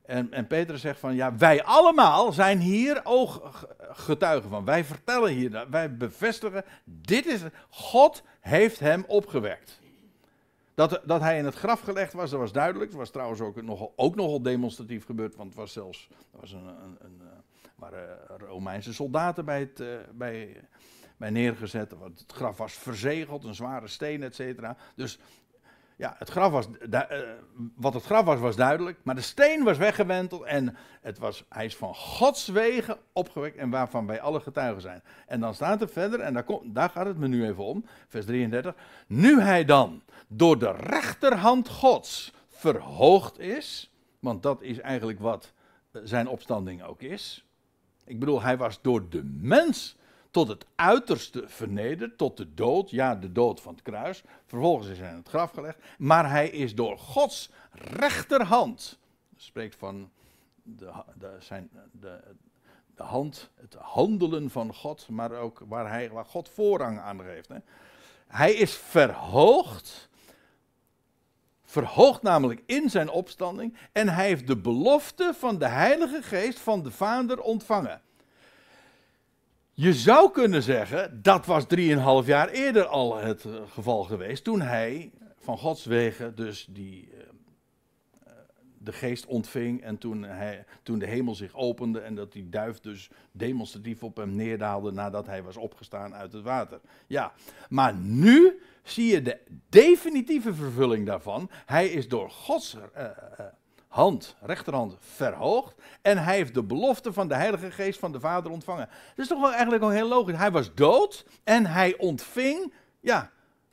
[0.03, 4.65] En, en Petrus zegt van, ja, wij allemaal zijn hier ooggetuigen van.
[4.65, 9.81] Wij vertellen hier, wij bevestigen, dit is, God heeft hem opgewekt.
[10.75, 12.91] Dat, dat hij in het graf gelegd was, dat was duidelijk.
[12.91, 16.53] Het was trouwens ook nogal, ook nogal demonstratief gebeurd, want het was zelfs, er was
[16.53, 17.27] een, een, een, eh,
[17.75, 20.61] waren Romeinse soldaten bij, het, eh, bij,
[21.17, 21.91] bij neergezet.
[21.91, 24.77] Het graf was verzegeld, een zware steen, et cetera.
[24.95, 25.19] Dus
[26.03, 27.01] ja, het graf was, uh,
[27.75, 28.99] wat het graf was, was duidelijk.
[29.03, 33.71] Maar de steen was weggewenteld en het was, hij is van Gods wegen opgewekt en
[33.71, 35.03] waarvan wij alle getuigen zijn.
[35.27, 38.27] En dan staat er verder, en daar, daar gaat het me nu even om, vers
[38.27, 38.75] 33.
[39.07, 45.53] Nu hij dan door de rechterhand Gods verhoogd is, want dat is eigenlijk wat
[45.91, 47.47] eh, zijn opstanding ook is.
[48.05, 49.97] Ik bedoel, hij was door de mens
[50.33, 54.23] tot het uiterste vernederd, tot de dood, ja, de dood van het kruis.
[54.47, 58.99] Vervolgens is hij in het graf gelegd, maar hij is door Gods rechterhand,
[59.37, 60.11] spreekt van
[60.63, 60.91] de,
[61.39, 62.21] zijn, de,
[62.95, 67.49] de hand, het handelen van God, maar ook waar, hij, God voorrang aan geeft.
[67.49, 67.59] Hè.
[68.27, 70.09] Hij is verhoogd,
[71.65, 76.83] verhoogd namelijk in zijn opstanding, en hij heeft de belofte van de Heilige Geest van
[76.83, 78.03] de Vader ontvangen.
[79.75, 84.61] Je zou kunnen zeggen, dat was drieënhalf jaar eerder al het eh, geval geweest, toen
[84.61, 88.33] hij van Gods wegen dus die, uh,
[88.79, 92.81] de geest ontving en toen, hij, toen de hemel zich opende en dat die duif
[92.81, 96.81] dus demonstratief op hem neerdaalde nadat hij was opgestaan uit het water.
[97.07, 97.33] Ja,
[97.69, 101.51] maar nu zie je de definitieve vervulling daarvan.
[101.67, 103.05] Hij is door Gods uh,
[103.93, 105.75] hand, rechterhand, verhoogd.
[106.03, 108.87] En hij heeft de belofte van de Heilige Geest van de Vader ontvangen.
[108.87, 110.37] Dat is toch wel eigenlijk al heel logisch.
[110.37, 113.31] Hij was dood en hij ontving, ja,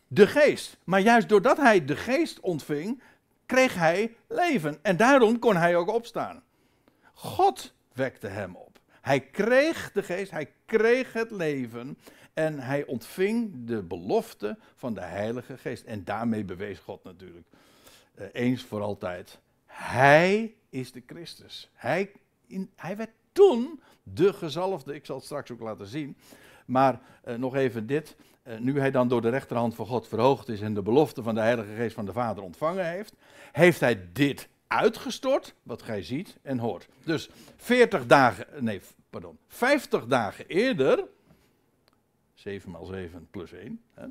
[0.08, 0.78] de Geest.
[0.84, 3.02] Maar juist doordat hij de Geest ontving,
[3.46, 4.80] kreeg hij leven.
[4.82, 6.44] En daarom kon hij ook opstaan.
[7.14, 8.80] God wekte hem op.
[9.02, 11.98] Hij kreeg de Geest, hij kreeg het leven.
[12.34, 15.84] En hij ontving de belofte van de Heilige Geest.
[15.84, 17.48] En daarmee bewees God natuurlijk
[18.16, 19.40] eh, eens voor altijd
[19.80, 21.70] hij is de Christus.
[21.74, 22.12] Hij,
[22.48, 24.96] in, hij werd toen de gezalfde.
[24.96, 26.18] Ik zal het straks ook laten zien.
[26.66, 28.16] Maar uh, nog even dit.
[28.44, 31.36] Uh, nu hij dan door de rechterhand van God verhoogd is en de belofte van
[31.36, 33.14] de Heilige Geest van de Vader ontvangen heeft,
[33.52, 36.88] heeft hij dit uitgestort, wat gij ziet en hoort.
[37.04, 41.04] Dus 40 dagen, nee, pardon, 50 dagen eerder,
[42.34, 44.06] 7 maal 7 plus 1, hè,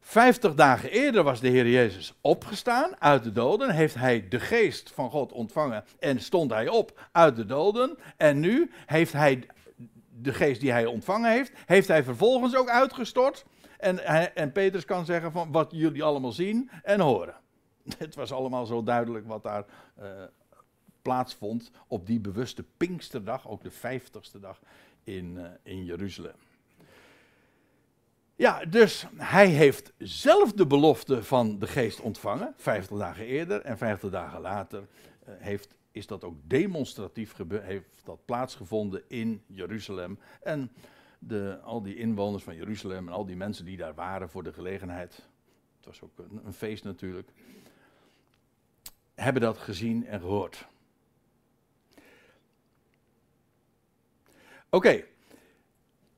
[0.00, 3.70] Vijftig dagen eerder was de Heer Jezus opgestaan uit de doden.
[3.70, 7.98] Heeft hij de geest van God ontvangen en stond hij op uit de doden.
[8.16, 9.46] En nu heeft hij
[10.22, 13.44] de geest die hij ontvangen heeft, heeft hij vervolgens ook uitgestort.
[13.78, 17.34] En, en Petrus kan zeggen van wat jullie allemaal zien en horen.
[17.98, 19.64] Het was allemaal zo duidelijk wat daar
[19.98, 20.06] uh,
[21.02, 24.60] plaatsvond op die bewuste Pinksterdag, ook de vijftigste dag
[25.04, 26.34] in, uh, in Jeruzalem.
[28.40, 33.78] Ja, dus hij heeft zelf de belofte van de geest ontvangen, 50 dagen eerder en
[33.78, 40.18] 50 dagen later uh, heeft, is dat ook demonstratief heeft dat plaatsgevonden in Jeruzalem.
[40.42, 40.72] En
[41.18, 44.52] de, al die inwoners van Jeruzalem en al die mensen die daar waren voor de
[44.52, 45.28] gelegenheid,
[45.76, 47.30] het was ook een, een feest natuurlijk,
[49.14, 50.66] hebben dat gezien en gehoord.
[54.70, 55.04] Oké,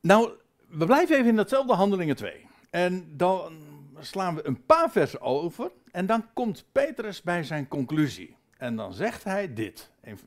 [0.01, 0.41] nou
[0.73, 2.47] we blijven even in datzelfde Handelingen 2.
[2.69, 3.53] En dan
[3.99, 5.71] slaan we een paar versen over.
[5.91, 8.35] En dan komt Petrus bij zijn conclusie.
[8.57, 9.91] En dan zegt hij dit.
[10.03, 10.17] In,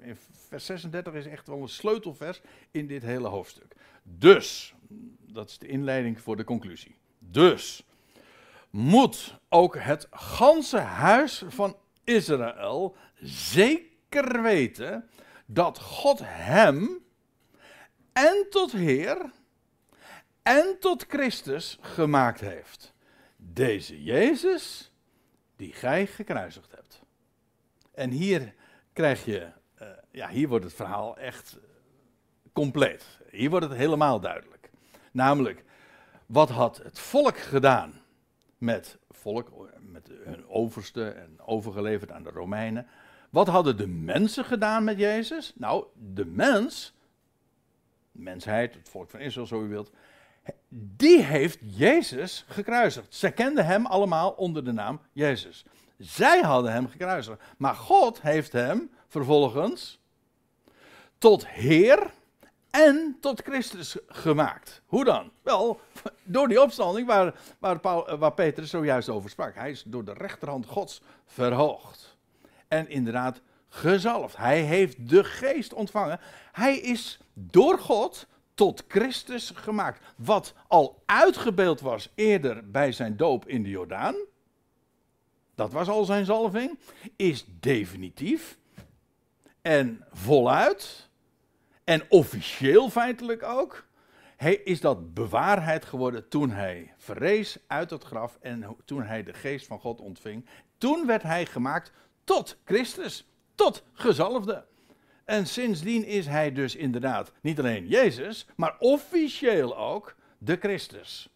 [0.49, 3.75] vers 36 is echt wel een sleutelvers in dit hele hoofdstuk.
[4.03, 4.75] Dus,
[5.33, 6.97] dat is de inleiding voor de conclusie.
[7.19, 7.85] Dus
[8.71, 15.09] moet ook het ganse huis van Israël zeker weten
[15.47, 16.99] dat God hem
[18.13, 19.31] en tot Heer
[20.47, 22.95] en tot Christus gemaakt heeft.
[23.37, 24.93] Deze Jezus
[25.57, 27.03] die gij gekruisigd hebt.
[27.95, 28.55] En hier
[28.93, 29.49] krijg je,
[29.83, 31.59] uh, ja, hier wordt het verhaal echt
[32.53, 33.05] compleet.
[33.31, 34.71] Hier wordt het helemaal duidelijk.
[35.13, 35.65] Namelijk,
[36.27, 38.03] wat had het volk gedaan
[38.59, 42.87] met volk, met hun overste en overgeleverd aan de Romeinen?
[43.31, 45.53] Wat hadden de mensen gedaan met Jezus?
[45.57, 46.95] Nou, de mens,
[48.13, 49.93] mensheid, het volk van Israël, zo u wilt,
[50.79, 53.15] die heeft Jezus gekruisigd.
[53.15, 55.65] Zij kenden hem allemaal onder de naam Jezus.
[55.99, 57.41] Zij hadden hem gekruisigd.
[57.57, 59.99] Maar God heeft hem vervolgens
[61.19, 62.11] tot Heer
[62.71, 64.83] en tot Christus gemaakt.
[64.87, 65.31] Hoe dan?
[65.43, 65.81] Wel,
[66.25, 69.55] door die opstanding waar, waar, Paul, waar Petrus zojuist over sprak.
[69.55, 72.17] Hij is door de rechterhand Gods verhoogd.
[72.69, 74.37] En inderdaad gezalfd.
[74.37, 76.21] Hij heeft de geest ontvangen.
[76.53, 80.01] Hij is door God tot Christus gemaakt.
[80.17, 84.15] Wat al uitgebeeld was eerder bij zijn doop in de Jordaan.
[85.55, 86.79] Dat was al zijn zalving.
[87.17, 88.59] Is definitief.
[89.63, 91.09] En voluit.
[91.85, 93.87] En officieel feitelijk ook.
[94.37, 99.33] Hij is dat bewaarheid geworden toen hij verrees uit het graf en toen hij de
[99.33, 100.47] geest van God ontving.
[100.79, 101.93] Toen werd hij gemaakt
[102.25, 104.65] tot Christus, tot gezalfde.
[105.27, 111.29] En sindsdien is hij dus inderdaad niet alleen Jezus, maar officieel ook de Christus.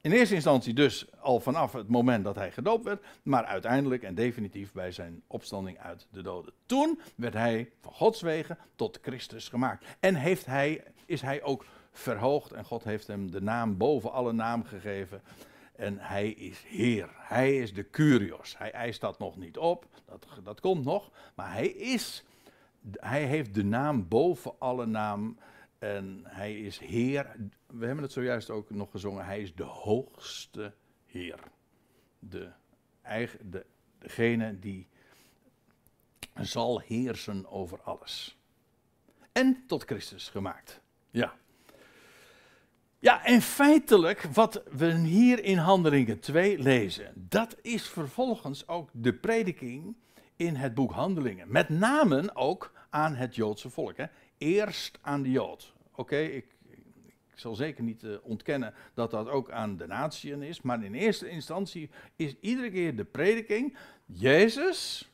[0.00, 4.14] In eerste instantie dus al vanaf het moment dat hij gedoopt werd, maar uiteindelijk en
[4.14, 6.52] definitief bij zijn opstanding uit de doden.
[6.66, 9.84] Toen werd hij van Gods wegen tot Christus gemaakt.
[10.00, 14.32] En heeft hij, is hij ook verhoogd en God heeft hem de naam boven alle
[14.32, 15.22] naam gegeven.
[15.76, 17.10] En hij is Heer.
[17.14, 18.58] Hij is de Curios.
[18.58, 19.86] Hij eist dat nog niet op.
[20.04, 21.10] Dat, dat komt nog.
[21.34, 22.24] Maar hij is.
[22.90, 25.38] Hij heeft de naam boven alle naam.
[25.78, 27.36] En hij is Heer.
[27.66, 29.24] We hebben het zojuist ook nog gezongen.
[29.24, 30.74] Hij is de hoogste
[31.06, 31.38] Heer.
[32.18, 32.50] De,
[33.42, 33.66] de,
[33.98, 34.88] degene die
[36.34, 38.38] zal heersen over alles.
[39.32, 40.80] En tot Christus gemaakt.
[41.10, 41.36] Ja.
[43.04, 49.14] Ja, en feitelijk, wat we hier in Handelingen 2 lezen, dat is vervolgens ook de
[49.14, 49.96] prediking
[50.36, 51.52] in het boek Handelingen.
[51.52, 53.96] Met name ook aan het Joodse volk.
[53.96, 54.04] Hè.
[54.38, 55.72] Eerst aan de Jood.
[55.94, 60.62] Oké, ik, ik, zal zeker niet uh, ontkennen dat dat ook aan de natieën is,
[60.62, 65.10] maar in eerste instantie is iedere keer de prediking, Jezus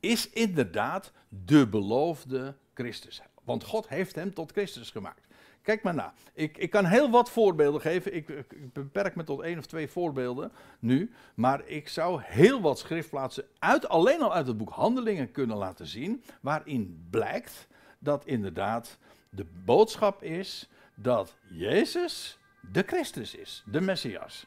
[0.00, 3.20] is inderdaad de beloofde Christus.
[3.44, 5.25] Want God heeft hem tot Christus gemaakt.
[5.66, 6.12] Kijk maar na.
[6.32, 8.14] Ik, ik kan heel wat voorbeelden geven.
[8.14, 11.10] Ik, ik, beperk me tot één of twee voorbeelden nu.
[11.34, 15.86] Maar ik zou heel wat schriftplaatsen uit, alleen al uit het boek Handelingen kunnen laten
[15.86, 16.22] zien.
[16.40, 17.66] Waarin blijkt
[17.98, 18.98] dat inderdaad
[19.30, 22.38] de boodschap is dat Jezus
[22.72, 24.46] de Christus is, de Messias.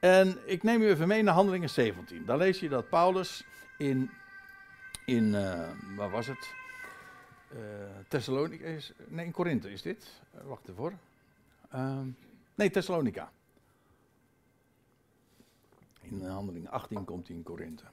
[0.00, 2.24] En ik neem u even mee naar Handelingen 17.
[2.24, 3.44] Daar lees je dat Paulus
[3.76, 4.10] in,
[5.04, 6.54] in uh, waar was het?
[7.54, 8.80] Uh.
[9.06, 10.20] Nee, in Korinthe is dit.
[10.34, 10.98] Uh, wacht even
[11.74, 12.00] uh,
[12.54, 13.30] nee, Thessalonica.
[16.00, 17.84] In handeling 18 komt hij in Korinthe.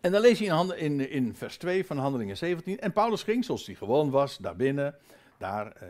[0.00, 2.78] En dan lees je in, in, vers 2 van handelingen 17.
[2.80, 4.94] En Paulus ging, zoals hij gewoon was, daar binnen,
[5.38, 5.88] daar uh,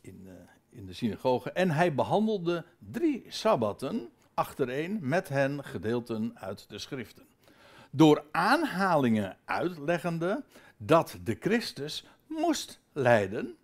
[0.00, 0.28] in,
[0.70, 1.52] in de synagoge.
[1.52, 7.26] En hij behandelde drie sabbatten achtereen met hen gedeelten uit de schriften.
[7.96, 10.44] Door aanhalingen uitleggende
[10.76, 13.56] dat de Christus moest lijden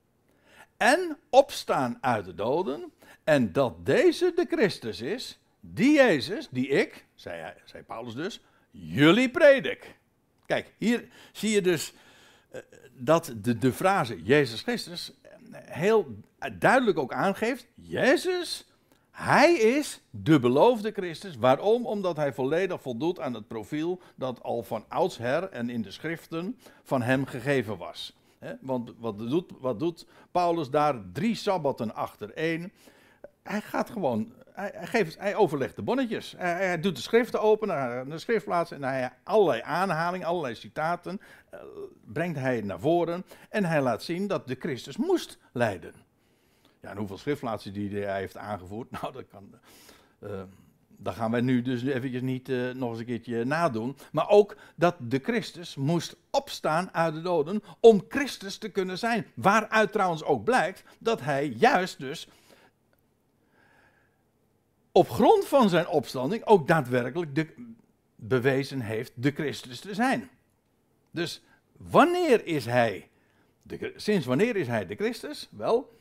[0.77, 2.93] en opstaan uit de doden
[3.25, 8.41] en dat deze de Christus is, die Jezus, die ik, zei, hij, zei Paulus dus,
[8.71, 9.97] jullie predik.
[10.47, 11.93] Kijk, hier zie je dus
[12.53, 12.61] uh,
[12.93, 15.13] dat de, de frase Jezus Christus
[15.53, 16.17] heel
[16.59, 18.70] duidelijk ook aangeeft, Jezus
[19.11, 21.37] hij is de beloofde Christus.
[21.37, 21.87] Waarom?
[21.87, 26.59] Omdat hij volledig voldoet aan het profiel dat al van oudsher en in de schriften
[26.83, 28.17] van hem gegeven was.
[28.61, 30.95] want wat doet, wat doet Paulus daar?
[31.13, 32.73] Drie sabbatten achter één.
[33.43, 36.35] Hij gaat gewoon, hij, geeft, hij overlegt de bonnetjes.
[36.37, 37.69] Hij, doet de schriften open,
[38.09, 41.21] de schriftplaatsen en hij allerlei aanhalingen, allerlei citaten
[41.55, 41.61] uh,
[42.05, 43.25] brengt hij naar voren.
[43.49, 45.95] En hij laat zien dat de Christus moest lijden.
[46.81, 49.55] Ja, en hoeveel schriftplaatsen die hij heeft aangevoerd, nou, dat kan.
[50.21, 50.43] Uh,
[51.05, 53.97] gaan wij nu dus eventjes niet uh, nog eens een keertje nadoen.
[54.13, 59.27] Maar ook dat de Christus moest opstaan uit de doden om Christus te kunnen zijn.
[59.35, 62.29] Waaruit trouwens ook blijkt dat hij juist dus
[64.93, 67.55] op grond van zijn opstanding ook daadwerkelijk de,
[68.17, 70.31] bewezen heeft de Christus te zijn.
[71.11, 71.43] Dus
[71.77, 73.09] wanneer is hij,
[73.63, 75.49] de, sinds wanneer is hij de Christus?
[75.51, 76.00] Wel,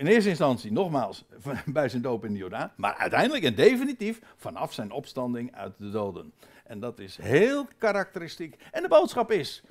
[0.00, 1.24] in eerste instantie, nogmaals,
[1.66, 2.72] bij zijn doop in de Jordaan.
[2.76, 6.32] Maar uiteindelijk en definitief vanaf zijn opstanding uit de doden.
[6.64, 8.56] En dat is heel karakteristiek.
[8.70, 9.62] En de boodschap is: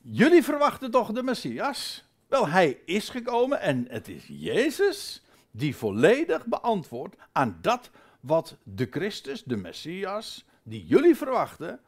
[0.00, 2.04] jullie verwachten toch de Messias?
[2.28, 8.86] Wel, hij is gekomen en het is Jezus die volledig beantwoordt aan dat wat de
[8.90, 11.80] Christus, de Messias, die jullie verwachten,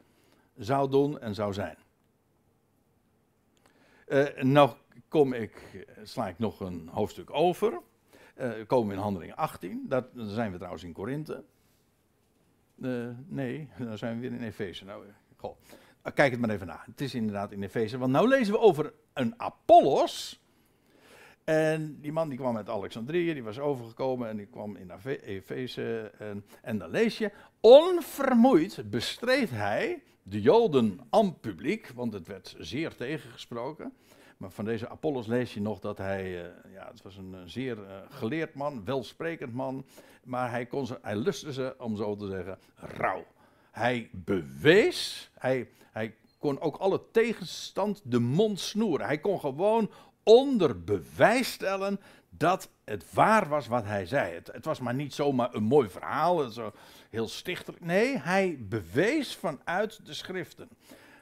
[0.57, 1.77] zou doen en zou zijn.
[4.07, 4.71] Uh, nou
[5.11, 7.81] kom ik, sla ik nog een hoofdstuk over.
[8.37, 9.85] Uh, komen we in Handelingen 18.
[9.87, 11.43] Dat, dan zijn we trouwens in Korinthe.
[12.77, 14.85] Uh, nee, dan zijn we weer in Efeze.
[14.85, 15.03] Nou.
[16.13, 16.83] Kijk het maar even na.
[16.85, 17.97] Het is inderdaad in Efeze.
[17.97, 20.43] Want nu lezen we over een Apollos.
[21.43, 26.11] En die man die kwam uit Alexandrië, die was overgekomen en die kwam in Efeze.
[26.17, 32.55] En, en dan lees je, onvermoeid bestreed hij de Joden aan publiek, want het werd
[32.59, 33.93] zeer tegengesproken.
[34.41, 37.77] Maar van deze Apollos lees je nog dat hij, uh, ja, het was een zeer
[37.77, 39.85] uh, geleerd man, welsprekend man,
[40.23, 43.25] maar hij, kon ze, hij lustte ze, om zo te zeggen, rauw.
[43.71, 49.05] Hij bewees, hij, hij kon ook alle tegenstand de mond snoeren.
[49.05, 49.91] Hij kon gewoon
[50.23, 54.33] onder bewijs stellen dat het waar was wat hij zei.
[54.33, 56.71] Het, het was maar niet zomaar een mooi verhaal, zo
[57.09, 57.85] heel stichtelijk.
[57.85, 60.69] Nee, hij bewees vanuit de schriften.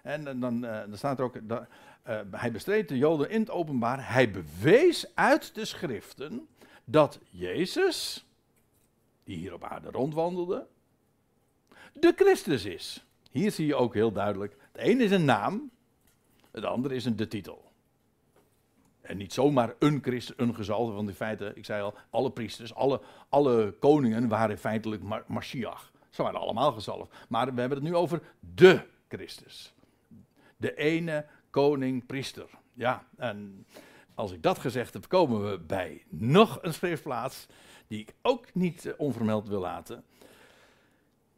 [0.03, 1.65] En, dan, uh, dan staat er ook, dat,
[2.07, 4.11] uh, hij bestreed de Joden in het openbaar.
[4.11, 6.47] Hij bewees uit de schriften
[6.85, 8.25] dat Jezus,
[9.23, 10.67] die hier op aarde rondwandelde,
[11.93, 13.05] de Christus is.
[13.31, 15.71] Hier zie je ook heel duidelijk, het een is een naam,
[16.51, 17.71] het andere is een de titel.
[19.01, 22.73] En niet zomaar een christen, een gezalde, want in feite, ik zei al, alle priesters,
[22.73, 25.91] alle, alle koningen waren feitelijk Mashiach.
[26.09, 27.11] Ze waren allemaal gezalfd.
[27.29, 28.21] Maar we hebben het nu over
[28.55, 29.73] de Christus.
[30.59, 32.49] De ene koning, priester.
[32.73, 33.65] Ja, en
[34.13, 37.47] als ik dat gezegd heb, komen we bij nog een schriftplaats
[37.87, 40.03] die ik ook niet uh, onvermeld wil laten.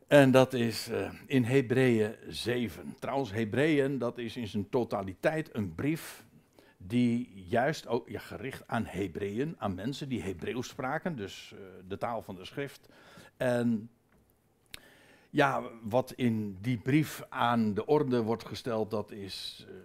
[0.07, 2.95] En dat is uh, in Hebreeën 7.
[2.99, 6.23] Trouwens, Hebreeën, dat is in zijn totaliteit een brief
[6.77, 11.97] die juist ook ja, gericht aan Hebreeën, aan mensen die Hebreeuws spraken, dus uh, de
[11.97, 12.89] taal van de schrift.
[13.37, 13.89] En
[15.31, 19.75] ja, wat in die brief aan de orde wordt gesteld, dat is uh,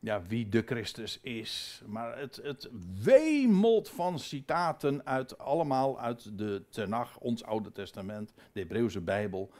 [0.00, 1.82] ja, wie de Christus is.
[1.86, 2.70] Maar het, het
[3.02, 9.50] wemelt van citaten uit, allemaal uit de Tenach, ons Oude Testament, de Hebreeuwse Bijbel.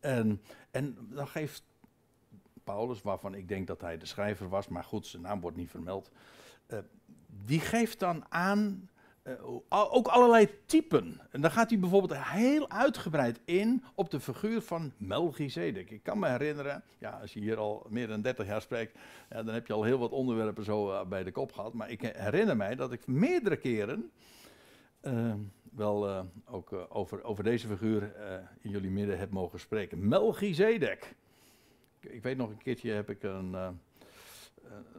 [0.00, 1.62] En, en dan geeft
[2.64, 5.70] Paulus, waarvan ik denk dat hij de schrijver was, maar goed, zijn naam wordt niet
[5.70, 6.10] vermeld.
[6.68, 6.78] Uh,
[7.44, 8.88] die geeft dan aan
[9.68, 11.20] ook allerlei typen.
[11.30, 15.90] En dan gaat hij bijvoorbeeld heel uitgebreid in op de figuur van Melchizedek.
[15.90, 18.98] Ik kan me herinneren, ja, als je hier al meer dan 30 jaar spreekt,
[19.28, 21.72] dan heb je al heel wat onderwerpen zo uh, bij de kop gehad.
[21.72, 24.10] Maar ik herinner mij dat ik meerdere keren
[25.76, 28.12] wel ook over, over deze figuur
[28.60, 30.08] in jullie midden heb mogen spreken.
[30.08, 31.14] Melchizedek
[32.10, 33.56] ik weet nog een keertje heb ik een,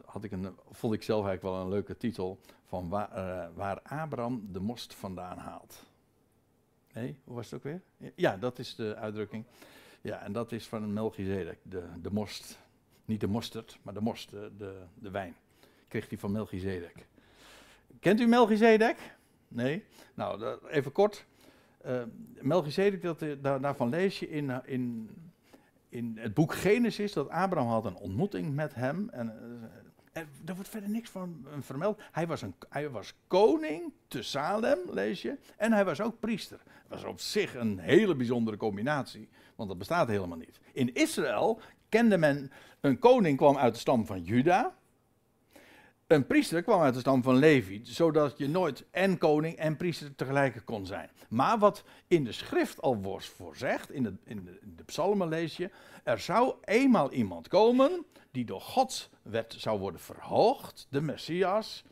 [0.04, 3.80] had ik een, vond ik zelf eigenlijk wel een leuke titel van waar, uh, waar
[3.82, 5.84] Abraham de most vandaan haalt.
[6.92, 8.12] Nee, hoe was het ook weer?
[8.14, 9.44] Ja, dat is de uitdrukking.
[10.00, 12.58] Ja, en dat is van Melchizedek, de, de most.
[13.04, 15.36] Niet de mosterd, maar de most, de, de, de wijn.
[15.88, 17.06] Kreeg hij van Melchizedek.
[18.00, 19.16] Kent u Melchizedek?
[19.48, 19.84] Nee?
[20.14, 21.26] Nou, even kort.
[21.86, 22.02] Uh,
[22.40, 25.10] Melchizedek, dat, daar, daarvan lees je in, in
[25.88, 29.08] in het boek Genesis dat Abraham had een ontmoeting met hem.
[29.10, 29.28] En,
[30.12, 32.00] eh, en er wordt verder niks van vermeld.
[32.12, 35.38] Hij was, een, hij was koning te Salem, lees je.
[35.56, 36.60] En hij was ook priester.
[36.88, 39.28] Dat was op zich een hele bijzondere combinatie.
[39.54, 40.60] Want dat bestaat helemaal niet.
[40.72, 42.50] In Israël kende men.
[42.80, 44.74] Een koning kwam uit de stam van Juda.
[46.06, 50.14] Een priester kwam uit de stam van Levi, zodat je nooit en koning en priester
[50.14, 51.10] tegelijk kon zijn.
[51.28, 54.44] Maar wat in de schrift al wordt voorzegd, in de, in
[54.76, 55.70] de, psalmen lees je,
[56.04, 61.84] er zou eenmaal iemand komen die door Gods wet zou worden verhoogd, de Messias.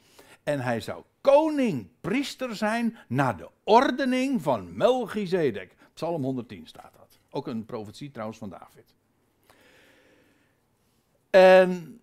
[0.42, 5.76] En hij zou koning, priester zijn naar de ordening van Melchizedek.
[5.94, 7.18] Psalm 110 staat dat.
[7.30, 8.94] Ook een profetie trouwens van David.
[11.30, 12.00] En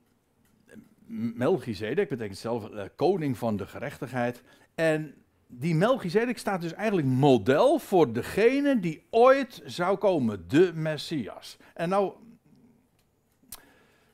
[1.14, 4.42] Melchizedek betekent zelf uh, koning van de gerechtigheid.
[4.76, 5.16] En
[5.48, 11.58] die Melchizedek staat dus eigenlijk model voor degene die ooit zou komen, de Messias.
[11.74, 12.14] En nou,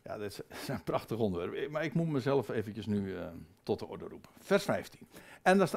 [0.04, 3.26] ja, dat is een prachtig onderwerp, maar ik moet mezelf eventjes nu uh,
[3.64, 4.30] tot de orde roepen.
[4.40, 5.00] Vers 15.
[5.42, 5.68] En dan,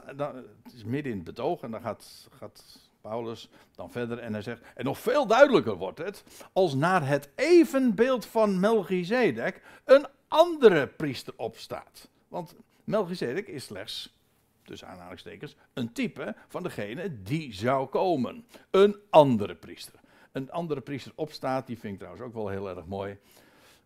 [0.62, 4.43] het is midden in het betoog en dan gaat, gaat Paulus dan verder en hij
[4.43, 10.87] zegt, en nog veel duidelijker wordt het, als naar het evenbeeld van Melchizedek een andere
[10.87, 12.09] priester opstaat.
[12.28, 12.55] Want
[12.85, 14.14] Melchizedek is slechts,
[14.62, 18.47] tussen aanhalingstekens, een type van degene die zou komen.
[18.70, 20.01] Een andere priester.
[20.33, 23.18] Een andere priester opstaat, die vind ik trouwens ook wel heel erg mooi.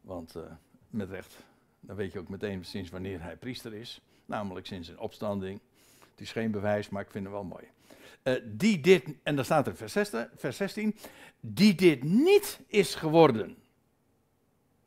[0.00, 0.42] Want uh,
[0.90, 1.36] met recht,
[1.80, 4.00] dan weet je ook meteen sinds wanneer hij priester is.
[4.26, 5.60] Namelijk sinds zijn opstanding.
[6.10, 7.64] Het is geen bewijs, maar ik vind het wel mooi.
[8.22, 10.96] Uh, die dit, en dan staat er vers 16, vers 16,
[11.40, 13.56] die dit niet is geworden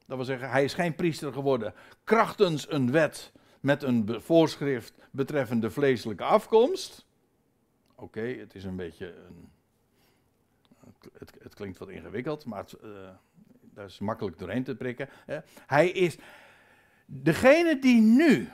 [0.08, 5.72] dat wil zeggen, hij is geen priester geworden krachtens een wet met een voorschrift betreffende
[5.72, 7.06] vleeselijke afkomst.
[7.96, 9.50] Oké, het is een beetje een,
[11.18, 13.10] het, het, klinkt wat ingewikkeld, maar het, uh,
[13.62, 15.10] daar is makkelijk doorheen te prikken.
[15.26, 15.40] Hè.
[15.66, 16.18] Hij is
[17.06, 18.50] degene die nu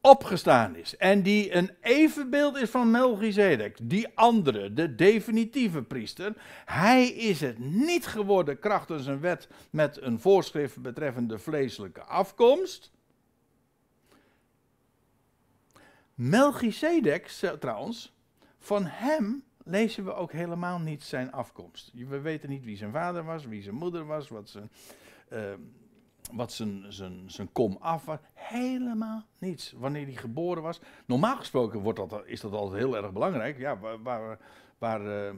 [0.00, 6.32] opgestaan is en die een evenbeeld is van Melchizedek, die andere, de definitieve priester,
[6.64, 12.90] hij is het niet geworden krachtens een wet met een voorschrift betreffende vleeselijke afkomst.
[16.14, 17.26] Melchizedek,
[17.60, 18.16] trouwens,
[18.58, 21.92] van hem lezen we ook helemaal niet zijn afkomst.
[21.94, 24.70] We weten niet wie zijn vader was, wie zijn moeder was, wat zijn,
[26.30, 28.18] wat zijn, zijn, zijn kom af was.
[28.34, 29.72] Helemaal niets.
[29.72, 30.80] Wanneer hij geboren was.
[31.06, 33.58] Normaal gesproken wordt dat, is dat altijd heel erg belangrijk.
[33.58, 34.38] Ja, waar,
[34.78, 35.34] waar, uh,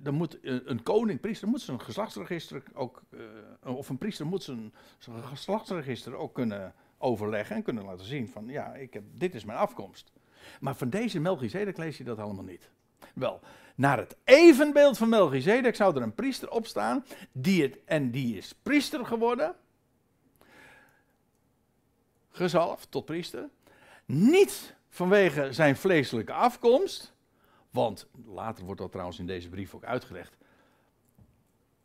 [0.00, 4.74] dan moet een koning, priester, moet zijn geslachtsregister ook, uh, of een priester moet zijn,
[4.98, 9.44] zijn geslachtsregister ook kunnen overleggen en kunnen laten zien van, ja, ik heb, dit is
[9.44, 10.12] mijn afkomst.
[10.60, 12.70] Maar van deze Melchizedek lees je dat allemaal niet.
[13.14, 13.40] Wel,
[13.74, 18.54] naar het evenbeeld van Melchizedek zou er een priester opstaan, die het, en die is
[18.62, 19.54] priester geworden,
[22.38, 23.48] gezalfd tot priester,
[24.04, 27.14] niet vanwege zijn vleeselijke afkomst,
[27.70, 30.36] want later wordt dat trouwens in deze brief ook uitgelegd.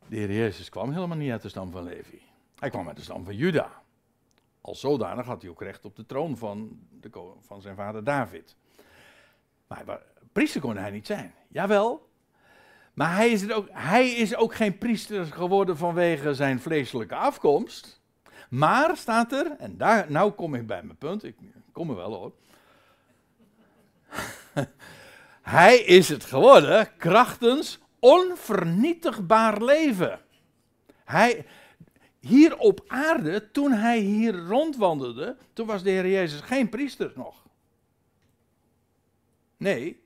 [0.08, 2.22] De Heer Jezus kwam helemaal niet uit de stam van Levi.
[2.58, 3.82] Hij kwam uit de stam van Juda.
[4.60, 8.56] Als zodanig had hij ook recht op de troon van, de, van zijn vader David.
[9.66, 10.02] Maar
[10.32, 11.34] priester kon hij niet zijn.
[11.48, 12.08] Jawel.
[12.94, 18.02] Maar hij is, ook, hij is ook geen priester geworden vanwege zijn vleeselijke afkomst.
[18.54, 21.36] Maar staat er, en daar, nou kom ik bij mijn punt, ik
[21.72, 22.32] kom er wel hoor.
[25.42, 30.20] hij is het geworden krachtens onvernietigbaar leven.
[31.04, 31.46] Hij,
[32.20, 37.42] hier op aarde, toen hij hier rondwandelde, toen was de Heer Jezus geen priester nog.
[39.56, 40.02] Nee,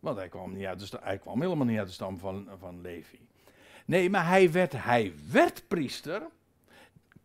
[0.00, 2.80] want hij kwam, niet uit de, hij kwam helemaal niet uit de stam van, van
[2.80, 3.18] Levi.
[3.84, 6.22] Nee, maar hij werd, hij werd priester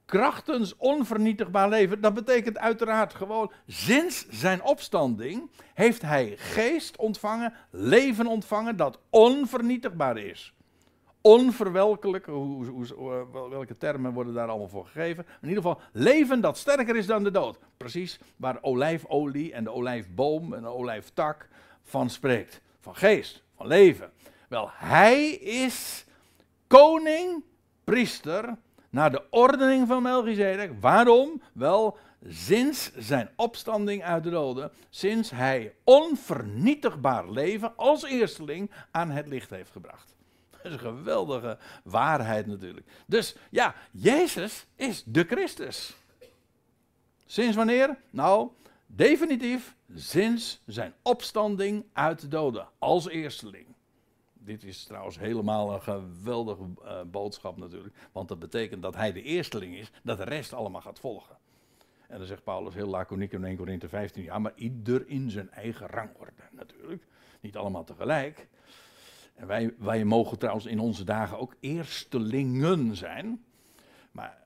[0.05, 2.01] krachtens onvernietigbaar leven.
[2.01, 10.17] Dat betekent uiteraard gewoon, sinds zijn opstanding heeft hij geest ontvangen, leven ontvangen dat onvernietigbaar
[10.17, 10.53] is.
[11.21, 12.85] Onverwelkelijk, hoe,
[13.49, 15.25] welke termen worden daar allemaal voor gegeven?
[15.41, 17.59] In ieder geval, leven dat sterker is dan de dood.
[17.77, 21.47] Precies waar olijfolie en de olijfboom en de olijftak
[21.83, 22.61] van spreekt.
[22.79, 24.11] Van geest, van leven.
[24.49, 26.05] Wel, hij is
[26.67, 27.43] koning,
[27.83, 28.57] priester,
[28.95, 30.71] naar de ordening van Melchizedek.
[30.79, 31.41] Waarom?
[31.53, 39.27] Wel, sinds zijn opstanding uit de doden, sinds hij onvernietigbaar leven als eersteling aan het
[39.27, 40.15] licht heeft gebracht.
[40.51, 42.87] Dat is een geweldige waarheid natuurlijk.
[43.07, 45.95] Dus ja, Jezus is de Christus.
[47.25, 47.97] Sinds wanneer?
[48.09, 48.49] Nou,
[48.85, 53.74] definitief sinds zijn opstanding uit de doden als eersteling.
[54.45, 57.95] Dit is trouwens helemaal een geweldige uh, boodschap natuurlijk.
[58.11, 61.37] Want dat betekent dat hij de eersteling is, dat de rest allemaal gaat volgen.
[62.07, 65.51] En dan zegt Paulus heel laconiek in 1 Korinthe 15, ja, maar ieder in zijn
[65.51, 67.03] eigen rangorde natuurlijk.
[67.39, 68.47] Niet allemaal tegelijk.
[69.35, 73.45] En wij, wij mogen trouwens in onze dagen ook eerstelingen zijn.
[74.11, 74.37] Maar,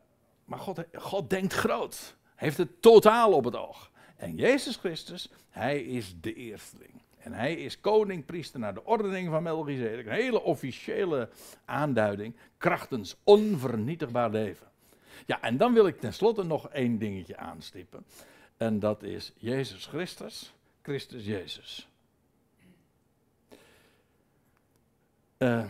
[0.45, 2.17] maar God, God denkt groot.
[2.35, 3.91] Heeft het totaal op het oog.
[4.15, 7.01] En Jezus Christus, hij is de eersteling.
[7.29, 10.05] En hij is koning, priester naar de ordening van Melchizedek.
[10.05, 11.29] Een hele officiële
[11.65, 12.35] aanduiding.
[12.57, 14.67] Krachtens onvernietigbaar leven.
[15.25, 18.05] Ja, en dan wil ik tenslotte nog één dingetje aanstippen.
[18.57, 21.87] En dat is Jezus Christus, Christus Jezus.
[25.37, 25.65] Uh,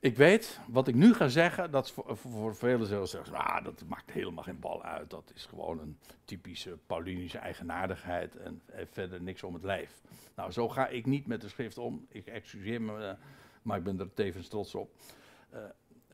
[0.00, 3.82] ik weet, wat ik nu ga zeggen, dat voor, voor velen zullen zeggen, ah, dat
[3.86, 5.10] maakt helemaal geen bal uit.
[5.10, 10.00] Dat is gewoon een typische Paulinische eigenaardigheid en verder niks om het lijf.
[10.34, 12.06] Nou, zo ga ik niet met de schrift om.
[12.08, 13.14] Ik excuseer me, eh,
[13.62, 14.90] maar ik ben er tevens trots op.
[15.54, 15.60] Uh,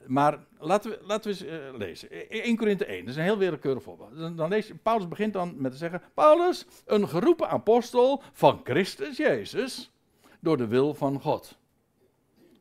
[0.06, 2.30] maar laten we, laten we eens uh, lezen.
[2.30, 4.16] 1 Korinthe 1, dat is een heel willekeurig voorbeeld.
[4.16, 9.90] Dan, dan Paulus begint dan met te zeggen, Paulus, een geroepen apostel van Christus Jezus,
[10.40, 11.58] door de wil van God.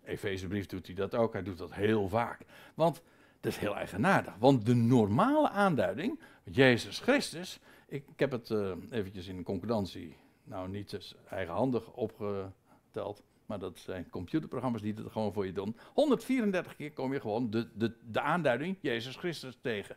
[0.03, 2.39] Efezebrief doet hij dat ook, hij doet dat heel vaak.
[2.73, 3.01] Want
[3.39, 4.33] dat is heel eigenaardig.
[4.39, 10.89] Want de normale aanduiding, Jezus Christus, ik, heb het uh, eventjes in concordantie, nou niet
[10.89, 15.77] dus eigenhandig opgeteld, maar dat zijn computerprogramma's die het gewoon voor je doen.
[15.93, 19.95] 134 keer kom je gewoon de, de, de aanduiding Jezus Christus tegen.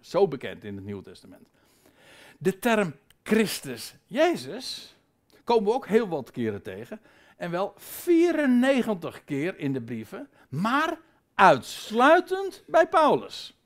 [0.00, 1.48] Zo bekend in het Nieuwe Testament.
[2.38, 4.96] De term Christus Jezus
[5.44, 7.00] komen we ook heel wat keren tegen.
[7.44, 10.98] En wel 94 keer in de brieven, maar
[11.34, 13.58] uitsluitend bij Paulus.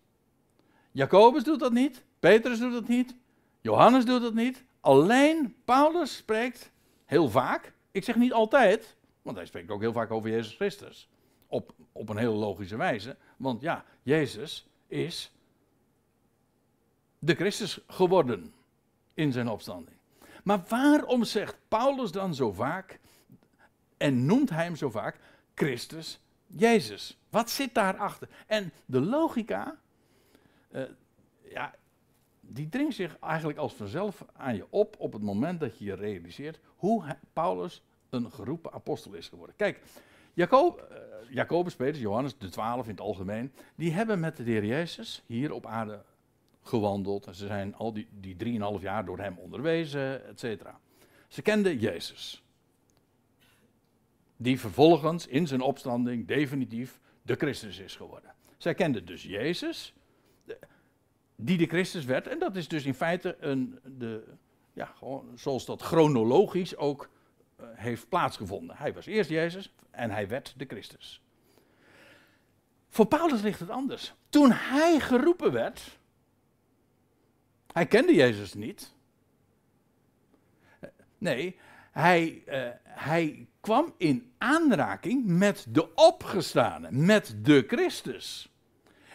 [0.90, 3.14] Jacobus doet dat niet, Petrus doet dat niet,
[3.60, 4.64] Johannes doet het niet.
[4.80, 6.70] Alleen Paulus spreekt
[7.04, 7.72] heel vaak.
[7.90, 11.08] Ik zeg niet altijd, want hij spreekt ook heel vaak over Jezus Christus.
[11.46, 13.16] Op, op een hele logische wijze.
[13.36, 15.32] Want ja, Jezus is
[17.18, 18.54] de Christus geworden
[19.14, 19.96] in zijn opstanding.
[20.44, 23.00] Maar waarom zegt Paulus dan zo vaak
[23.98, 25.18] en noemt hij hem zo vaak
[25.54, 27.18] Christus Jezus?
[27.30, 28.28] Wat zit daarachter?
[28.46, 29.78] En de logica,
[30.70, 30.82] uh,
[31.50, 31.74] ja,
[32.40, 35.94] die dringt zich eigenlijk als vanzelf aan je op op het moment dat je je
[35.94, 39.56] realiseert hoe Paulus een geroepen apostel is geworden.
[39.56, 39.80] Kijk,
[40.34, 40.96] Jacob, uh,
[41.34, 45.52] Jacobus, Petrus, Johannes, de twaalf in het algemeen, die hebben met de Heer Jezus hier
[45.52, 46.02] op aarde
[46.62, 47.26] gewandeld.
[47.26, 50.80] En ze zijn al die, die drieënhalf jaar door hem onderwezen, et cetera.
[51.28, 52.42] Ze kenden Jezus.
[54.40, 58.34] Die vervolgens in zijn opstanding definitief de Christus is geworden.
[58.56, 59.94] Zij kenden dus Jezus,
[61.36, 62.26] die de Christus werd.
[62.26, 64.24] En dat is dus in feite een, de,
[64.72, 67.10] ja, gewoon zoals dat chronologisch ook
[67.60, 68.76] uh, heeft plaatsgevonden.
[68.76, 71.22] Hij was eerst Jezus en hij werd de Christus.
[72.88, 74.14] Voor Paulus ligt het anders.
[74.28, 75.98] Toen hij geroepen werd,
[77.72, 78.94] hij kende Jezus niet.
[81.18, 81.58] Nee,
[81.90, 88.52] hij, uh, hij kwam in aanraking met de opgestane, met de Christus.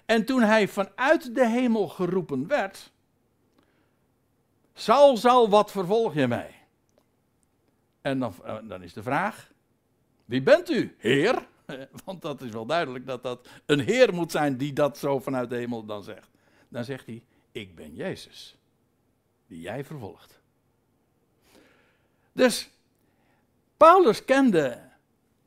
[0.06, 2.92] En toen hij vanuit de hemel geroepen werd,
[4.74, 6.56] Saul, Saul, wat vervolg je mij?
[8.02, 9.52] En dan, uh, dan is de vraag,
[10.26, 11.48] wie bent u, Heer?
[12.06, 15.50] Want dat is wel duidelijk dat dat een Heer moet zijn die dat zo vanuit
[15.50, 16.30] de hemel dan zegt.
[16.70, 18.58] Dan zegt hij, ik ben Jezus,
[19.48, 20.42] die jij vervolgt.
[22.34, 22.70] Dus
[23.78, 24.80] Paulus kende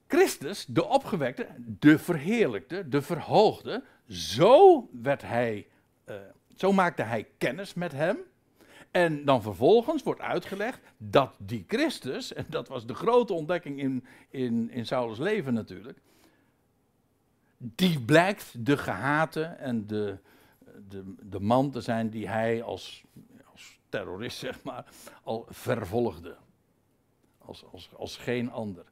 [0.07, 3.83] Christus, de opgewekte, de verheerlijkte, de verhoogde.
[4.09, 5.67] Zo werd hij,
[6.09, 6.15] uh,
[6.57, 8.17] zo maakte hij kennis met hem.
[8.91, 14.07] En dan vervolgens wordt uitgelegd dat die Christus, en dat was de grote ontdekking in,
[14.31, 15.99] in, in Saulus leven natuurlijk,
[17.59, 20.19] die blijkt de gehate en de,
[20.89, 23.05] de, de man te zijn die hij als,
[23.53, 24.85] als terrorist, zeg maar,
[25.23, 26.37] al vervolgde.
[27.47, 27.65] Als,
[27.97, 28.85] als, geen ander.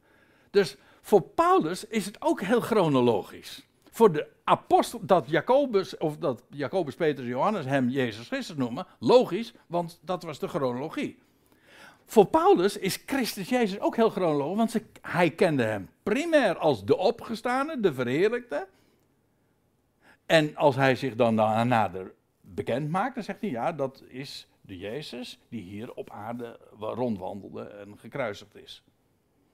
[0.51, 3.67] Dus voor Paulus is het ook heel chronologisch.
[3.91, 9.55] Voor de apostel, dat Jacobus, of dat Jacobus, Petrus, Johannes hem Jezus Christus noemen, logisch,
[9.67, 11.19] want dat was de chronologie.
[12.07, 16.97] Voor Paulus is Christus Jezus ook heel chronologisch, want hij kende hem primair als de
[16.97, 18.67] opgestane, de verheerlijkte.
[20.27, 24.79] En als hij zich dan nader bekend maakt, dan zegt hij, ja, dat is de
[24.79, 28.83] Jezus die hier op aarde rondwandelde en gekruisigd is.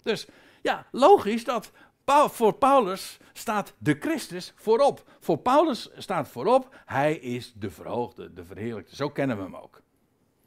[0.02, 0.26] Dus
[0.62, 1.72] ja, logisch dat
[2.10, 5.04] voor Paulus staat de Christus voorop.
[5.18, 8.96] Voor Paulus staat voorop, hij is de verhoogde, de verheerlijkte.
[8.96, 9.82] Zo kennen we hem ook.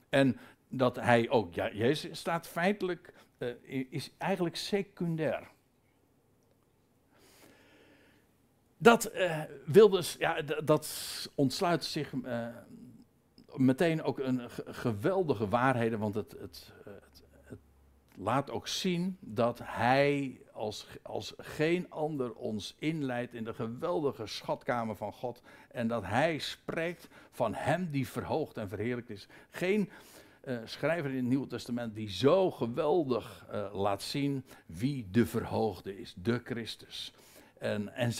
[0.10, 0.38] En
[0.68, 3.54] dat hij ook, ja, Jezus staat feitelijk, uh,
[3.90, 5.52] is eigenlijk secundair.
[8.78, 12.48] Dat uh, wil dus, ja, dat ontsluit zich uh,
[13.56, 17.24] meteen ook een geweldige waarheden, want het, het, het,
[18.16, 24.96] laat ook zien dat hij als, als geen ander ons inleidt in de geweldige schatkamer
[24.96, 25.42] van God
[25.72, 29.28] en dat hij spreekt van hem die verhoogd en verheerlijkt is.
[29.50, 29.90] Geen
[30.44, 36.00] uh, schrijver in het Nieuwe Testament die zo geweldig uh, laat zien wie de verhoogde
[36.00, 37.14] is, de Christus.
[37.58, 38.12] En, en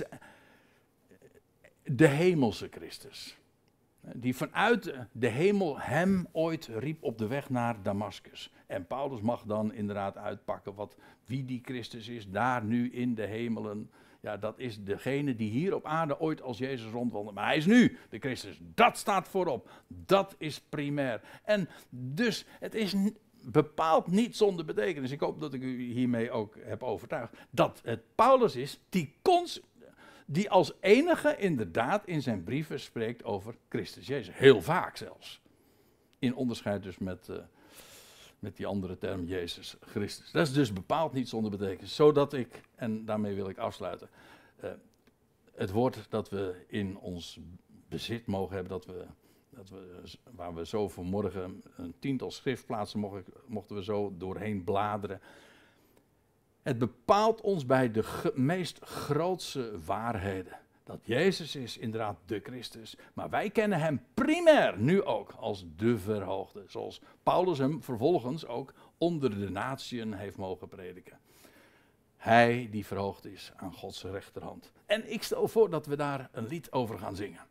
[1.84, 3.38] de hemelse Christus.
[4.12, 8.52] Die vanuit de hemel hem ooit riep op de weg naar Damascus.
[8.68, 13.26] En Paulus mag dan inderdaad uitpakken wat, wie die Christus is, daar nu in de
[13.26, 13.92] hemelen.
[14.22, 17.36] Ja, dat is degene die hier op aarde ooit als Jezus rondwandelt.
[17.36, 18.60] Maar hij is nu de Christus.
[18.62, 19.70] Dat staat voorop.
[19.88, 21.22] Dat is primair.
[21.44, 22.96] En dus, het is
[23.52, 25.12] bepaald niet zonder betekenis.
[25.12, 27.38] Ik hoop dat ik u hiermee ook heb overtuigd.
[27.50, 29.72] Dat het Paulus is die constant
[30.34, 34.36] die als enige inderdaad in zijn brieven spreekt over Christus Jezus.
[34.36, 35.42] Heel vaak zelfs.
[36.20, 37.38] In onderscheid dus met, uh,
[38.40, 40.32] met die andere term Jezus Christus.
[40.32, 41.96] Dat is dus bepaald niet zonder betekenis.
[41.96, 44.10] Zodat ik, en daarmee wil ik afsluiten,
[44.64, 44.72] uh,
[45.56, 47.40] het woord dat we in ons
[47.90, 49.06] bezit mogen hebben, dat we,
[49.50, 55.22] dat we, waar we zo vanmorgen een tiental schriftplaatsen mochten, mochten we zo doorheen bladeren.
[56.64, 60.58] Het bepaalt ons bij de meest grootse waarheden.
[60.84, 62.98] Dat Jezus is inderdaad de Christus.
[63.14, 66.64] Maar wij kennen hem primair nu ook als de verhoogde.
[66.68, 71.20] Zoals Paulus hem vervolgens ook onder de natieën heeft mogen prediken.
[72.18, 74.72] Hij die verhoogd is aan Gods rechterhand.
[74.86, 77.42] En ik stel voor dat we daar een lied over gaan zingen.